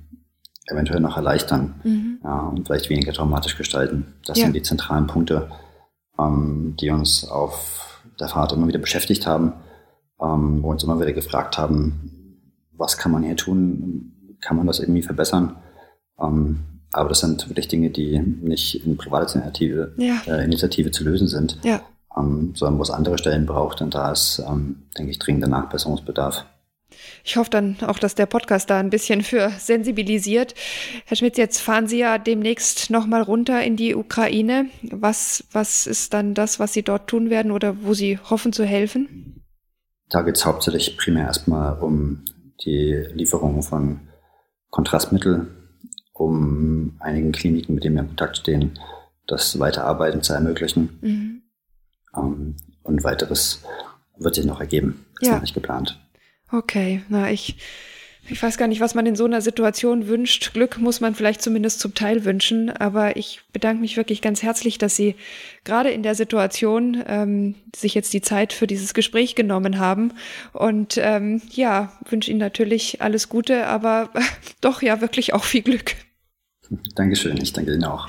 eventuell 0.67 0.99
noch 0.99 1.17
erleichtern 1.17 1.81
mhm. 1.83 2.19
ja, 2.23 2.39
und 2.41 2.65
vielleicht 2.65 2.89
weniger 2.89 3.13
traumatisch 3.13 3.57
gestalten. 3.57 4.13
Das 4.25 4.38
ja. 4.38 4.45
sind 4.45 4.55
die 4.55 4.62
zentralen 4.62 5.07
Punkte, 5.07 5.49
ähm, 6.17 6.75
die 6.79 6.89
uns 6.89 7.27
auf 7.27 8.03
der 8.19 8.27
Fahrt 8.27 8.53
immer 8.53 8.67
wieder 8.67 8.79
beschäftigt 8.79 9.25
haben, 9.25 9.53
ähm, 10.21 10.62
wo 10.62 10.71
uns 10.71 10.83
immer 10.83 10.99
wieder 10.99 11.13
gefragt 11.13 11.57
haben, 11.57 12.18
was 12.79 12.97
kann 12.97 13.11
man 13.11 13.23
hier 13.23 13.35
tun, 13.35 14.37
kann 14.41 14.57
man 14.57 14.65
das 14.65 14.79
irgendwie 14.79 15.01
verbessern. 15.01 15.57
Ähm, 16.19 16.61
aber 16.91 17.09
das 17.09 17.19
sind 17.19 17.47
wirklich 17.49 17.67
Dinge, 17.67 17.91
die 17.91 18.19
nicht 18.19 18.85
in 18.85 18.97
privater 18.97 19.35
Initiative, 19.35 19.93
ja. 19.97 20.21
äh, 20.25 20.43
Initiative 20.43 20.89
zu 20.91 21.03
lösen 21.03 21.27
sind, 21.27 21.59
ja. 21.63 21.81
ähm, 22.17 22.53
sondern 22.55 22.79
wo 22.79 22.83
es 22.83 22.89
andere 22.89 23.17
Stellen 23.17 23.45
braucht. 23.45 23.81
Und 23.81 23.93
da 23.93 24.11
ist, 24.11 24.41
ähm, 24.47 24.83
denke 24.97 25.11
ich, 25.11 25.19
dringender 25.19 25.47
Nachbesserungsbedarf. 25.47 26.45
Ich 27.23 27.37
hoffe 27.37 27.51
dann 27.51 27.77
auch, 27.85 27.99
dass 27.99 28.15
der 28.15 28.25
Podcast 28.25 28.69
da 28.71 28.79
ein 28.79 28.89
bisschen 28.89 29.21
für 29.21 29.51
sensibilisiert. 29.59 30.55
Herr 31.05 31.17
Schmitz, 31.17 31.37
jetzt 31.37 31.59
fahren 31.59 31.87
Sie 31.87 31.99
ja 31.99 32.17
demnächst 32.17 32.89
nochmal 32.89 33.21
runter 33.21 33.61
in 33.61 33.75
die 33.75 33.93
Ukraine. 33.93 34.65
Was, 34.81 35.43
was 35.51 35.85
ist 35.85 36.13
dann 36.13 36.33
das, 36.33 36.59
was 36.59 36.73
Sie 36.73 36.81
dort 36.81 37.07
tun 37.07 37.29
werden 37.29 37.51
oder 37.51 37.83
wo 37.83 37.93
Sie 37.93 38.17
hoffen 38.17 38.51
zu 38.53 38.65
helfen? 38.65 39.43
Da 40.09 40.23
geht 40.23 40.37
es 40.37 40.45
hauptsächlich 40.45 40.97
primär 40.97 41.25
erstmal 41.25 41.77
um 41.79 42.23
die 42.65 43.06
Lieferung 43.13 43.62
von 43.63 44.02
Kontrastmittel 44.69 45.48
um 46.13 46.98
einigen 47.00 47.32
Kliniken, 47.32 47.76
mit 47.76 47.84
denen 47.84 47.95
wir 47.95 48.02
in 48.02 48.08
Kontakt 48.10 48.38
stehen, 48.38 48.78
das 49.28 49.60
Weiterarbeiten 49.60 50.22
zu 50.22 50.34
ermöglichen. 50.34 51.00
Mhm. 51.02 51.41
Ähm, 52.15 52.56
und 52.84 53.04
weiteres 53.04 53.63
wird 54.17 54.36
sich 54.36 54.45
noch 54.45 54.60
ergeben. 54.60 55.06
Ist 55.22 55.28
ja. 55.28 55.36
noch 55.36 55.41
nicht 55.41 55.54
geplant. 55.54 56.00
Okay, 56.52 57.04
na 57.10 57.32
ich 57.32 57.58
ich 58.29 58.41
weiß 58.41 58.57
gar 58.57 58.67
nicht, 58.67 58.81
was 58.81 58.95
man 58.95 59.05
in 59.05 59.15
so 59.15 59.25
einer 59.25 59.41
Situation 59.41 60.07
wünscht. 60.07 60.53
Glück 60.53 60.77
muss 60.77 61.01
man 61.01 61.15
vielleicht 61.15 61.41
zumindest 61.41 61.79
zum 61.79 61.95
Teil 61.95 62.25
wünschen. 62.25 62.69
Aber 62.69 63.17
ich 63.17 63.41
bedanke 63.53 63.81
mich 63.81 63.97
wirklich 63.97 64.21
ganz 64.21 64.43
herzlich, 64.43 64.77
dass 64.77 64.95
Sie 64.95 65.15
gerade 65.63 65.89
in 65.89 66.03
der 66.03 66.15
Situation 66.15 67.03
ähm, 67.07 67.55
sich 67.75 67.95
jetzt 67.95 68.13
die 68.13 68.21
Zeit 68.21 68.53
für 68.53 68.67
dieses 68.67 68.93
Gespräch 68.93 69.35
genommen 69.35 69.79
haben. 69.79 70.13
Und 70.53 70.97
ähm, 71.01 71.41
ja, 71.51 71.91
wünsche 72.09 72.31
Ihnen 72.31 72.39
natürlich 72.39 73.01
alles 73.01 73.29
Gute, 73.29 73.65
aber 73.67 74.09
doch 74.61 74.81
ja 74.81 75.01
wirklich 75.01 75.33
auch 75.33 75.43
viel 75.43 75.61
Glück. 75.61 75.95
Dankeschön, 76.93 77.38
ich 77.41 77.51
danke 77.51 77.73
Ihnen 77.73 77.84
auch. 77.84 78.08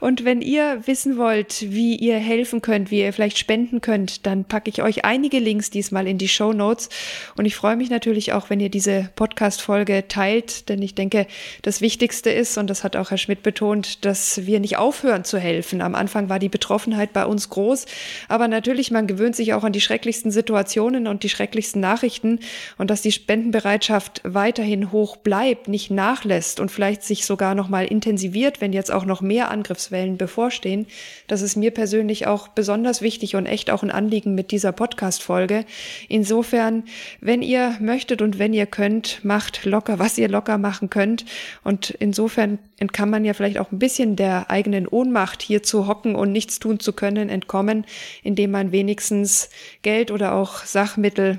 Und 0.00 0.26
wenn 0.26 0.42
ihr 0.42 0.82
wissen 0.84 1.16
wollt, 1.16 1.64
wie 1.70 1.96
ihr 1.96 2.16
helfen 2.16 2.60
könnt, 2.60 2.90
wie 2.90 3.00
ihr 3.00 3.12
vielleicht 3.14 3.38
spenden 3.38 3.80
könnt, 3.80 4.26
dann 4.26 4.44
packe 4.44 4.68
ich 4.68 4.82
euch 4.82 5.06
einige 5.06 5.38
Links 5.38 5.70
diesmal 5.70 6.06
in 6.06 6.18
die 6.18 6.28
Show 6.28 6.52
Notes. 6.52 6.90
Und 7.38 7.46
ich 7.46 7.56
freue 7.56 7.76
mich 7.76 7.88
natürlich 7.88 8.34
auch, 8.34 8.50
wenn 8.50 8.60
ihr 8.60 8.68
diese 8.68 9.08
Podcast-Folge 9.16 10.08
teilt, 10.08 10.68
denn 10.68 10.82
ich 10.82 10.94
denke, 10.94 11.26
das 11.62 11.80
Wichtigste 11.80 12.28
ist, 12.28 12.58
und 12.58 12.68
das 12.68 12.84
hat 12.84 12.96
auch 12.96 13.10
Herr 13.10 13.16
Schmidt 13.16 13.42
betont, 13.42 14.04
dass 14.04 14.44
wir 14.44 14.60
nicht 14.60 14.76
aufhören 14.76 15.24
zu 15.24 15.38
helfen. 15.38 15.80
Am 15.80 15.94
Anfang 15.94 16.28
war 16.28 16.38
die 16.38 16.50
Betroffenheit 16.50 17.14
bei 17.14 17.24
uns 17.24 17.48
groß, 17.48 17.86
aber 18.28 18.46
natürlich, 18.46 18.90
man 18.90 19.06
gewöhnt 19.06 19.36
sich 19.36 19.54
auch 19.54 19.64
an 19.64 19.72
die 19.72 19.80
schrecklichsten 19.80 20.30
Situationen 20.30 21.06
und 21.06 21.22
die 21.22 21.30
schrecklichsten 21.30 21.80
Nachrichten 21.80 22.40
und 22.76 22.90
dass 22.90 23.00
die 23.00 23.12
Spendenbereitschaft 23.12 24.20
weiterhin 24.24 24.92
hoch 24.92 25.16
bleibt, 25.16 25.68
nicht 25.68 25.90
nachlässt 25.90 26.60
und 26.60 26.70
vielleicht 26.70 27.04
sich 27.04 27.24
sogar 27.24 27.54
noch 27.54 27.70
mal 27.70 27.86
intensiviert, 28.02 28.60
wenn 28.60 28.72
jetzt 28.72 28.90
auch 28.90 29.04
noch 29.04 29.20
mehr 29.20 29.48
Angriffswellen 29.48 30.16
bevorstehen. 30.16 30.86
Das 31.28 31.40
ist 31.40 31.54
mir 31.54 31.70
persönlich 31.70 32.26
auch 32.26 32.48
besonders 32.48 33.00
wichtig 33.00 33.36
und 33.36 33.46
echt 33.46 33.70
auch 33.70 33.84
ein 33.84 33.92
Anliegen 33.92 34.34
mit 34.34 34.50
dieser 34.50 34.72
Podcast-Folge. 34.72 35.64
Insofern, 36.08 36.82
wenn 37.20 37.42
ihr 37.42 37.76
möchtet 37.78 38.20
und 38.20 38.40
wenn 38.40 38.54
ihr 38.54 38.66
könnt, 38.66 39.24
macht 39.24 39.64
locker, 39.64 40.00
was 40.00 40.18
ihr 40.18 40.28
locker 40.28 40.58
machen 40.58 40.90
könnt. 40.90 41.24
Und 41.62 41.90
insofern 41.90 42.58
kann 42.92 43.08
man 43.08 43.24
ja 43.24 43.34
vielleicht 43.34 43.58
auch 43.58 43.70
ein 43.70 43.78
bisschen 43.78 44.16
der 44.16 44.50
eigenen 44.50 44.88
Ohnmacht 44.88 45.40
hier 45.40 45.62
zu 45.62 45.86
hocken 45.86 46.16
und 46.16 46.32
nichts 46.32 46.58
tun 46.58 46.80
zu 46.80 46.92
können 46.92 47.28
entkommen, 47.28 47.86
indem 48.24 48.50
man 48.50 48.72
wenigstens 48.72 49.48
Geld 49.82 50.10
oder 50.10 50.34
auch 50.34 50.64
Sachmittel 50.64 51.38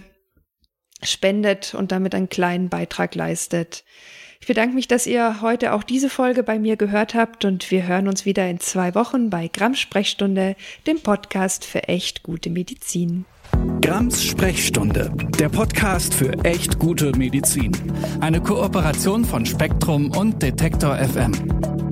spendet 1.02 1.76
und 1.76 1.92
damit 1.92 2.16
einen 2.16 2.30
kleinen 2.30 2.70
Beitrag 2.70 3.16
leistet. 3.16 3.84
Ich 4.44 4.48
bedanke 4.48 4.76
mich, 4.76 4.90
dass 4.90 5.08
ihr 5.08 5.40
heute 5.40 5.72
auch 5.72 5.84
diese 5.84 6.10
Folge 6.10 6.44
bei 6.44 6.60
mir 6.60 6.76
gehört 6.76 7.16
habt 7.16 7.46
und 7.46 7.72
wir 7.72 7.88
hören 7.88 8.10
uns 8.10 8.26
wieder 8.26 8.46
in 8.50 8.60
zwei 8.60 8.94
Wochen 8.94 9.30
bei 9.30 9.48
Grams 9.48 9.80
Sprechstunde, 9.80 10.58
dem 10.86 11.00
Podcast 11.00 11.64
für 11.64 11.88
echt 11.88 12.24
gute 12.24 12.50
Medizin. 12.50 13.24
Grams 13.82 14.22
Sprechstunde, 14.22 15.14
der 15.40 15.48
Podcast 15.48 16.14
für 16.14 16.34
echt 16.44 16.78
gute 16.78 17.14
Medizin. 17.18 17.72
Eine 18.20 18.42
Kooperation 18.42 19.24
von 19.24 19.46
Spektrum 19.46 20.12
und 20.12 20.44
Detektor 20.44 20.98
FM. 20.98 21.83